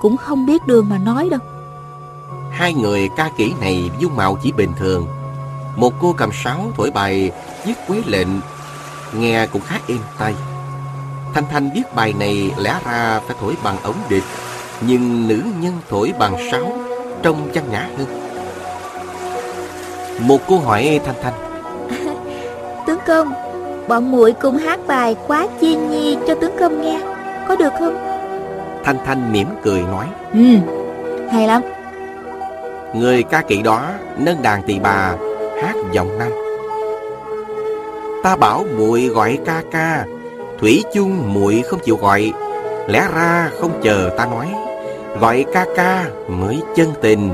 [0.00, 1.40] cũng không biết đường mà nói đâu.
[2.50, 5.06] Hai người ca kỹ này dung mạo chỉ bình thường.
[5.76, 7.30] Một cô cầm sáo thổi bài
[7.66, 8.28] viết quế lệnh
[9.12, 10.34] Nghe cũng khá êm tay
[11.34, 14.24] Thanh Thanh biết bài này lẽ ra phải thổi bằng ống địch
[14.80, 16.78] Nhưng nữ nhân thổi bằng sáo
[17.22, 18.06] Trông văn nhã hơn.
[20.20, 21.34] Một cô hỏi Thanh Thanh.
[22.86, 23.43] Tướng công
[23.88, 27.00] Bọn muội cùng hát bài quá chiên nhi cho tướng công nghe
[27.48, 27.94] Có được không?
[28.84, 30.06] Thanh Thanh mỉm cười nói.
[30.32, 30.40] Ừ
[31.32, 31.62] Hay lắm.
[32.94, 35.14] Người ca kỹ đó nâng đàn tỳ bà
[35.62, 36.32] hát giọng nam.
[38.22, 40.04] Ta bảo muội gọi ca ca
[40.60, 42.32] Thủy chung muội không chịu gọi
[42.88, 44.48] Lẽ ra không chờ ta nói.
[45.20, 47.30] Gọi ca ca mới chân tình.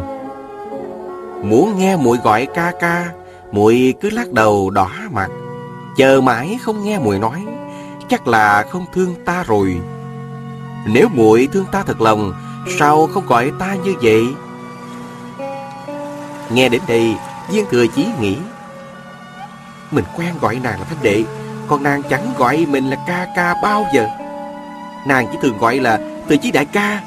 [1.42, 3.11] Muốn nghe muội gọi ca ca
[3.53, 5.28] muội cứ lắc đầu đỏ mặt
[5.97, 7.47] Chờ mãi không nghe muội nói,
[8.09, 9.80] Chắc là không thương ta rồi.
[10.86, 12.32] Nếu muội thương ta thật lòng,
[12.78, 14.26] Sao không gọi ta như vậy?
[16.51, 17.14] Nghe đến đây,
[17.51, 18.36] Viên thừa chí nghĩ,
[19.91, 21.24] Mình quen gọi nàng là thanh đệ,
[21.68, 24.07] Còn nàng chẳng gọi mình là ca ca bao giờ.
[25.07, 27.01] Nàng chỉ thường gọi là Thừa chí đại ca,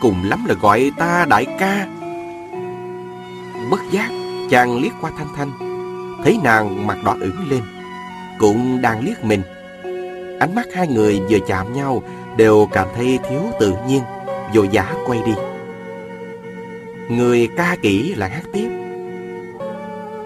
[0.00, 1.86] Cùng lắm là gọi ta đại ca.
[3.70, 4.08] Bất giác,
[4.50, 5.50] Chàng liếc qua Thanh Thanh,
[6.24, 7.77] Thấy nàng mặt đỏ ửng lên.
[8.38, 9.42] Cũng đang liếc mình.
[10.40, 12.02] Ánh mắt hai người vừa chạm nhau
[12.36, 14.02] Đều cảm thấy thiếu tự nhiên
[14.54, 15.32] Vội vã quay đi.
[17.08, 18.68] Người ca kỹ lại hát tiếp.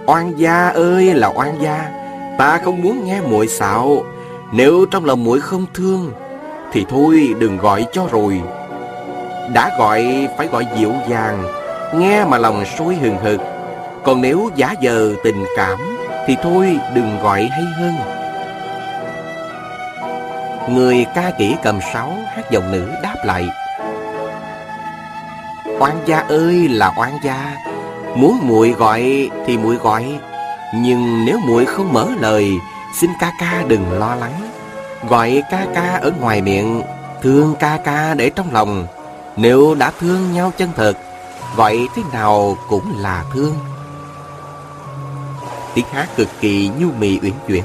[0.07, 1.91] Oan gia ơi là oan gia,
[2.39, 4.03] Ta không muốn nghe muội xạo.
[4.53, 6.13] Nếu trong lòng muội không thương,
[6.73, 8.41] Thì thôi đừng gọi cho rồi.
[9.55, 11.45] Đã gọi, phải gọi dịu dàng,
[11.95, 13.41] Nghe mà lòng sôi hừng hực.
[14.05, 15.79] Còn nếu giả giờ tình cảm
[16.27, 17.95] thì thôi, đừng gọi hay hơn.
[20.69, 23.49] Người ca kỹ cầm sáo, hát giọng nữ đáp lại.
[25.79, 27.57] Oan gia ơi là oan gia,
[28.17, 30.19] Muốn muội gọi thì muội gọi,
[30.75, 32.51] Nhưng nếu muội không mở lời,
[33.01, 34.51] Xin ca ca đừng lo lắng.
[35.09, 36.83] Gọi ca ca ở ngoài miệng,
[37.23, 38.87] Thương ca ca để trong lòng.
[39.37, 40.93] Nếu đã thương nhau chân thật,
[41.57, 43.55] Gọi thế nào cũng là thương.
[45.75, 47.65] Tiếng hát cực kỳ nhu mì uyển chuyển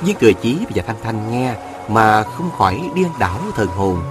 [0.00, 1.54] Với cười chí và thanh thanh nghe
[1.88, 4.02] Mà không khỏi điên đảo thần hồn.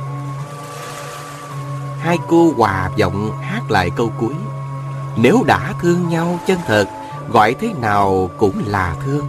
[2.00, 4.34] Hai cô hòa giọng hát lại câu cuối,
[5.18, 6.86] Nếu đã thương nhau chân thật,
[7.30, 9.28] Gọi thế nào cũng là thương.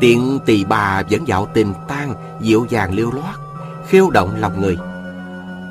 [0.00, 3.36] Tiện tỳ bà vẫn dạo tình tan Dịu dàng liêu loát
[3.88, 4.76] Khiêu động lòng người.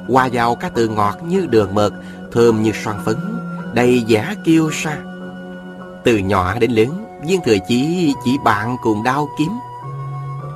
[0.07, 1.93] Hòa vào các từ ngọt như đường mật,
[2.31, 3.17] Thơm như xoan phấn,
[3.73, 4.97] Đầy giả kiêu sa.
[6.05, 9.51] Từ nhỏ đến lớn, Viên thừa chỉ chỉ bạn cùng đau kiếm.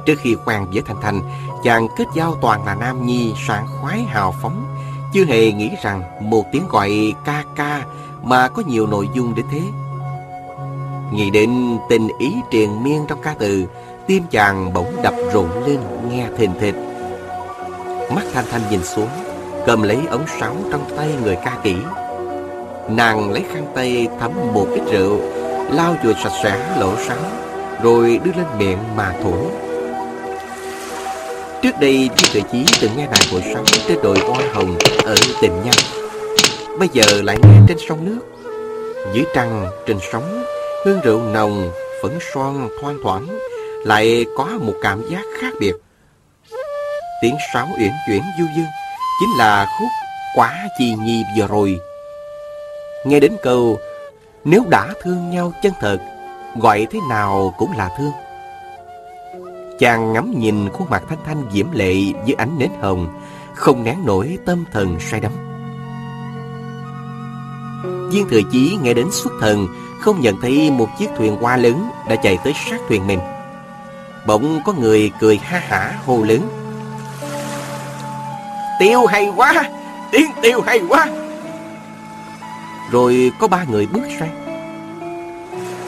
[0.05, 1.21] Trước khi quen với Thanh Thanh
[1.63, 4.65] Chàng kết giao toàn là nam nhi sảng khoái hào phóng.
[5.13, 7.85] Chưa hề nghĩ rằng một tiếng gọi ca ca
[8.23, 9.61] Mà có nhiều nội dung đến thế.
[11.13, 13.65] Nghĩ đến tình ý triền miên trong ca từ,
[14.07, 15.79] Tim chàng bỗng đập rộn lên,
[16.09, 16.75] nghe thình thịch
[18.15, 19.09] Mắt Thanh Thanh nhìn xuống,
[19.65, 21.75] Cầm lấy ống sáo trong tay người ca kỹ.
[22.89, 25.19] Nàng lấy khăn tay thấm một ít rượu
[25.72, 27.17] Lau chùi sạch sẽ lỗ sáo
[27.84, 29.45] Rồi đưa lên miệng mà thổi
[31.61, 35.15] Trước đây Viên Tự Chí từng nghe nàng hội sáo trên đồi hoa hồng ở
[35.41, 35.74] tình nhân.
[36.80, 38.20] Bây giờ lại nghe trên sông nước.
[39.13, 40.43] Dưới trăng, trên sóng
[40.86, 43.28] Hương rượu nồng, phấn son thoang thoảng
[43.86, 45.74] Lại có một cảm giác khác biệt.
[47.22, 48.67] Tiếng sáo uyển chuyển du dương
[49.20, 49.89] Chính là khúc
[50.36, 51.80] Quá chi nhi vừa rồi.
[53.05, 53.80] Nghe đến câu
[54.51, 55.97] nếu đã thương nhau chân thật,
[56.55, 58.11] Gọi thế nào cũng là thương.
[59.79, 61.93] Chàng ngắm nhìn khuôn mặt thanh thanh diễm lệ
[62.25, 63.07] dưới ánh nến hồng,
[63.55, 65.31] Không nén nổi tâm thần say đắm.
[68.11, 69.67] Viên thừa chí nghe đến xuất thần,
[70.01, 73.19] Không nhận thấy một chiếc thuyền hoa lớn Đã chạy tới sát thuyền mình.
[74.27, 76.41] Bỗng có người cười ha hả, hô lớn.
[78.79, 79.69] Tiêu hay quá!
[80.11, 81.07] Tiếng tiêu hay quá!
[82.91, 84.27] Rồi có ba người bước ra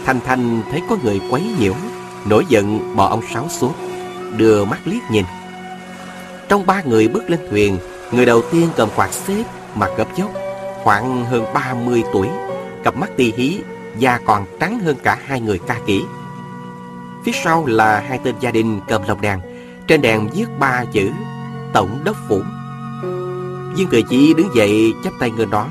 [0.06, 1.74] Thanh Thanh thấy có người quấy nhiễu
[2.26, 3.74] Nổi giận bỏ ông Sáu xuống
[4.38, 5.26] Đưa mắt liếc nhìn.
[6.50, 7.78] Trong ba người bước lên thuyền
[8.12, 9.44] Người đầu tiên cầm quạt xếp
[9.76, 10.32] Mặt gấp dốc
[10.84, 12.28] Khoảng hơn 30 tuổi
[12.84, 13.60] Cặp mắt tì hí
[13.98, 16.04] Da còn trắng hơn cả hai người ca kỹ.
[17.26, 19.40] Phía sau là hai tên gia đình cầm lồng đèn,
[19.88, 21.10] Trên đèn viết ba chữ
[21.74, 22.42] Tổng đốc phủ.
[23.76, 25.68] Viên cười chỉ đứng dậy chắp tay ngơ đón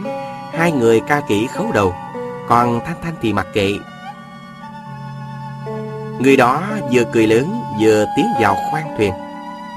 [0.53, 1.95] Hai người ca kỹ khấu đầu
[2.49, 3.79] Còn Thanh Thanh thì mặc kệ
[6.21, 6.63] Người đó
[6.93, 9.13] vừa cười lớn vừa tiến vào khoang thuyền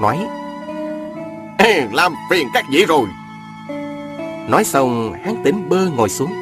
[0.00, 0.18] Nói
[1.92, 3.06] Làm phiền các vị rồi.
[4.48, 6.32] Nói xong hắn tỉnh bơ ngồi xuống.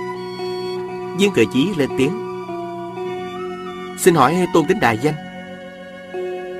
[1.18, 2.22] Viên cười chí lên tiếng
[3.98, 5.14] Xin hỏi tôn tính đại danh?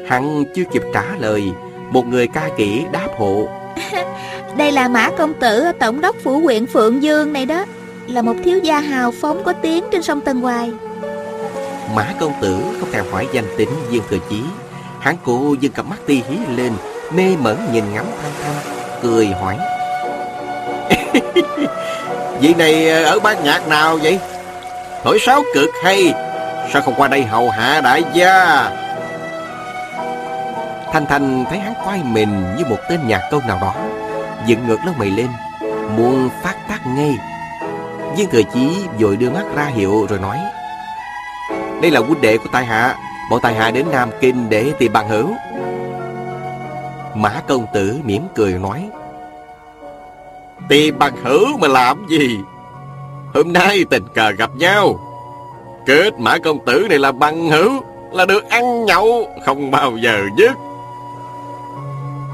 [0.09, 1.53] Hắn chưa kịp trả lời
[1.91, 3.49] Một người ca kỹ đáp hộ
[4.57, 7.65] Đây là Mã Công Tử ở Tổng đốc Phủ huyện Phượng Dương này đó
[8.07, 10.73] Là một thiếu gia hào phóng có tiếng trên sông Tân Hoài
[11.95, 14.43] Mã công tử không thèm hỏi danh tính Dương thừa chí.
[15.01, 16.73] Hắn cô dừng cặp mắt ti hí lên,
[17.15, 19.59] Mê mẩn nhìn ngắm thanh thanh, Cười hỏi.
[22.41, 24.19] Vị này ở ban nhạc nào vậy?
[25.05, 26.15] Thổi sáo cực hay,
[26.73, 28.71] Sao không qua đây hầu hạ đại gia?
[30.93, 33.75] Thanh Thanh thấy hắn quay mình như một tên nhạc công nào đó,
[34.47, 35.29] Dựng ngược lông mày lên,
[35.97, 37.17] Muốn phát tác ngay.
[38.17, 40.39] Viên thừa chí vội đưa mắt ra hiệu rồi nói.
[41.83, 42.97] Đây là huynh đệ của tài hạ.
[43.31, 45.31] Bọn tài hạ đến Nam Kinh để tìm bằng hữu.
[47.15, 48.89] Mã công tử mỉm cười nói,
[50.69, 52.39] Tìm bằng hữu mà làm gì?
[53.35, 55.01] Hôm nay tình cờ gặp nhau.
[55.87, 57.73] Kết mã công tử này là bằng hữu,
[58.13, 60.53] Là được ăn nhậu, Không bao giờ dứt.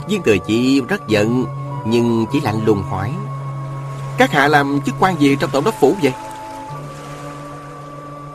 [0.09, 1.45] Viên thừa chi rất giận,
[1.85, 3.13] Nhưng chỉ lạnh lùng hỏi,
[4.19, 6.13] Các hạ làm chức quan gì trong tổng đốc phủ vậy?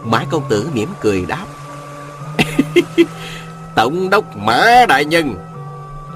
[0.03, 1.45] Mã công tử mỉm cười đáp.
[3.75, 5.35] Tổng đốc Mã Đại Nhân,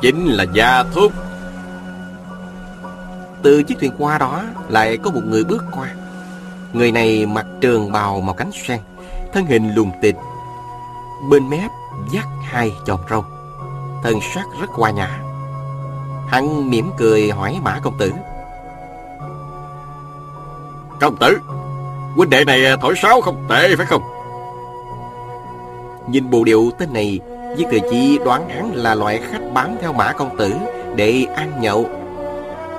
[0.02, 1.12] Chính là gia thúc.
[3.44, 5.88] Từ chiếc thuyền qua đó Lại có một người bước qua.
[6.74, 8.80] Người này mặc trường bào màu cánh sen,
[9.34, 10.16] Thân hình lùn tịt,
[11.30, 11.72] Bên mép
[12.12, 13.26] dắt hai chòm râu,
[14.04, 15.20] Thân sắc rất hoa nhã.
[16.28, 18.14] Hắn mỉm cười hỏi Mã công tử.
[21.00, 21.38] Công tử
[22.18, 24.02] Huynh đệ này thổi sáo không tệ phải không?
[26.08, 27.20] Nhìn bộ điệu tên này,
[27.58, 30.54] Viên Thừa Chi đoán hắn là loại khách bám theo Mã Công Tử
[30.96, 31.86] để ăn nhậu.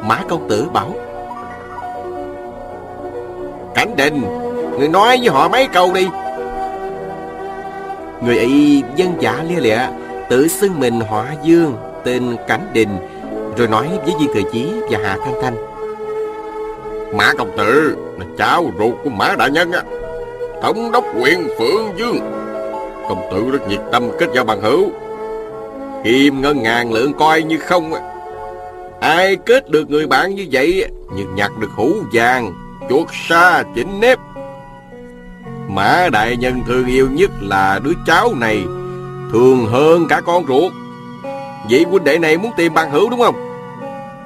[0.03, 0.95] Mã Công Tử bảo
[3.75, 4.23] Cảnh Đình
[4.79, 6.09] Người nói với họ mấy câu đi.
[8.23, 9.81] Người ấy dân giả lia lịa
[10.31, 12.99] Tự xưng mình họ Dương Tên Cảnh Đình
[13.57, 15.78] Rồi nói với Viên Thừa Chí và Hạ Thanh Thanh
[17.15, 19.83] Mã Công Tử, là cháu ruột của Mã Đại Nhân á.
[20.63, 22.19] Thống đốc huyện Phượng Dương.
[23.09, 24.91] Công tử rất nhiệt tâm kết giao bằng hữu.
[26.05, 28.01] Kim ngân ngàn lượng coi như không á.
[29.01, 30.85] Ai kết được người bạn như vậy
[31.17, 32.53] Như nhặt được hũ vàng,
[32.89, 34.19] Chuột sa, chỉnh nếp.
[35.69, 38.63] Mã đại nhân thương yêu nhất là đứa cháu này
[39.33, 40.73] Thường hơn cả con ruột.
[41.71, 43.35] Vị huynh đệ này muốn tìm bằng hữu đúng không?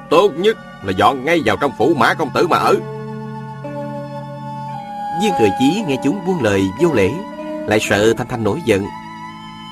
[0.09, 2.75] Tốt nhất là dọn ngay vào trong phủ mã công tử mà ở.
[5.21, 7.09] Viên thừa chí nghe chúng buông lời vô lễ
[7.67, 8.85] Lại sợ Thanh Thanh nổi giận.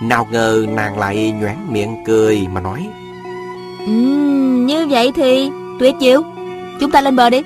[0.04, 2.90] Nào ngờ nàng lại nhoáng miệng cười mà nói
[3.80, 3.92] ừ,
[4.66, 5.50] Như vậy thì
[5.80, 6.24] tuyệt diệu.
[6.80, 7.42] Chúng ta lên bờ đi.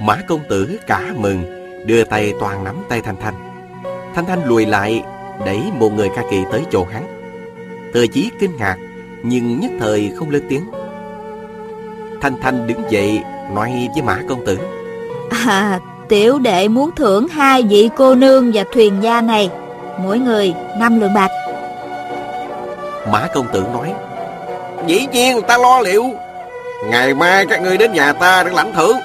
[0.00, 1.44] Mã công tử cả mừng
[1.86, 3.34] Đưa tay toàn nắm tay Thanh Thanh.
[4.14, 5.02] Thanh Thanh lùi lại
[5.46, 7.06] Đẩy một người ca kỳ tới chỗ hắn.
[7.94, 8.76] Thừa chí kinh ngạc
[9.22, 10.64] Nhưng nhất thời không lên tiếng
[12.24, 13.22] Thanh Thanh đứng dậy
[13.54, 14.58] Nói với Mã công tử.
[15.46, 19.50] À tiểu đệ muốn thưởng hai vị cô nương và thuyền gia này
[19.98, 21.30] Mỗi người năm lượng bạc.
[23.12, 23.92] Mã công tử nói
[24.86, 26.04] Dĩ nhiên ta lo liệu.
[26.90, 28.96] Ngày mai các người đến nhà ta để lãnh thưởng.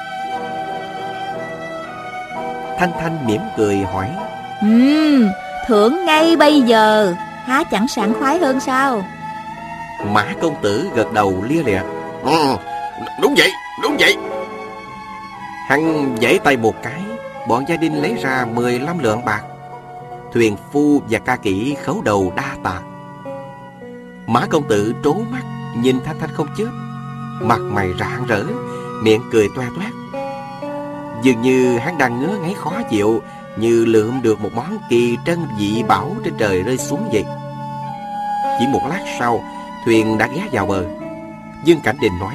[2.78, 4.07] Thanh Thanh mỉm cười hỏi
[4.61, 5.30] Ừm,
[5.67, 7.13] thưởng ngay bây giờ
[7.45, 9.03] Há chẳng sảng khoái hơn sao?
[10.05, 11.82] Mã công tử gật đầu lia lịa
[12.24, 12.55] ừ,
[13.22, 13.51] Đúng vậy,
[13.84, 14.17] đúng vậy.
[15.67, 17.01] Hắn giãy tay một cái
[17.47, 19.41] Bọn gia đình lấy ra 15 lượng bạc.
[20.34, 22.82] Thuyền phu và ca kỹ khấu đầu đa tạ
[24.28, 25.41] Mã công tử trố mắt
[25.78, 26.70] Nhìn Thanh Thanh không chớp,
[27.41, 28.43] Mặt mày rạng rỡ
[29.03, 29.91] Miệng cười toe toét.
[31.24, 33.22] Dường như hắn đang ngứa ngáy khó chịu
[33.57, 37.26] Như lượm được một món kỳ trân dị bảo trên trời rơi xuống vậy.
[38.59, 39.43] Chỉ một lát sau
[39.86, 40.86] Thuyền đã ghé vào bờ.
[41.63, 42.34] Dương Cảnh Đình nói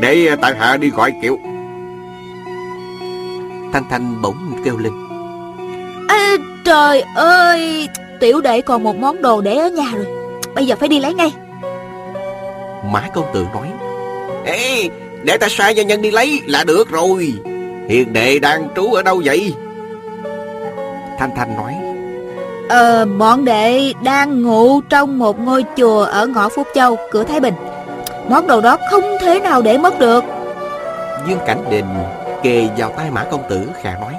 [0.00, 1.38] để tại hạ đi gọi kiệu
[3.72, 4.92] Thanh Thanh bỗng kêu lên.
[6.08, 7.88] À, Trời ơi
[8.20, 10.06] Tiểu đệ còn một món đồ để ở nhà rồi.
[10.54, 11.32] Bây giờ phải đi lấy ngay.
[12.92, 13.68] Mã công tử nói
[14.44, 14.88] Ê,
[15.22, 17.34] để ta sai gia nhân đi lấy là được rồi.
[17.88, 19.54] Hiền đệ đang trú ở đâu vậy?
[21.18, 21.74] Thanh Thanh nói
[22.68, 27.40] Ờ, bọn đệ đang ngủ trong một ngôi chùa ở ngõ Phúc Châu, cửa Thái
[27.40, 27.54] Bình
[28.28, 30.24] Món đồ đó không thể nào để mất được.
[31.26, 31.86] Dương Cảnh Đình
[32.42, 34.14] kề vào tay Mã Công Tử, khà nói.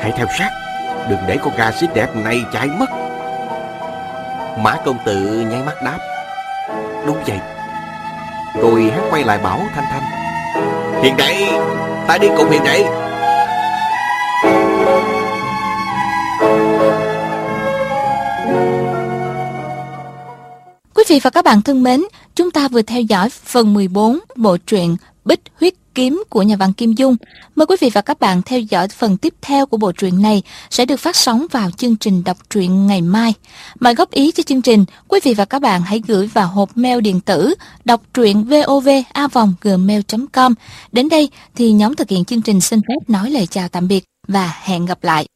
[0.00, 0.50] Hãy theo sát,
[1.10, 2.90] Đừng để con gà xích đẹp này chạy mất.
[4.58, 5.98] Mã Công Tử nháy mắt đáp.
[7.06, 7.38] Đúng vậy.
[8.62, 10.02] Rồi hắn quay lại bảo Thanh Thanh.
[11.02, 11.60] Hiền đệ,
[12.06, 13.05] Ta đi cùng hiền đệ.
[21.08, 22.04] Vị và các bạn thân mến,
[22.34, 26.72] chúng ta vừa theo dõi phần 14 bộ truyện Bích Huyết Kiếm của nhà văn
[26.72, 27.16] Kim Dung.
[27.56, 30.42] Mời quý vị và các bạn theo dõi phần tiếp theo của bộ truyện này
[30.70, 33.34] sẽ được phát sóng vào chương trình đọc truyện ngày mai.
[33.80, 36.76] Mời góp ý cho chương trình, quý vị và các bạn hãy gửi vào hộp
[36.76, 37.54] mail điện tử
[37.84, 40.54] đọc truyện vovavonggmail.com.
[40.92, 44.04] Đến đây thì nhóm thực hiện chương trình xin phép nói lời chào tạm biệt
[44.28, 45.26] và hẹn gặp lại.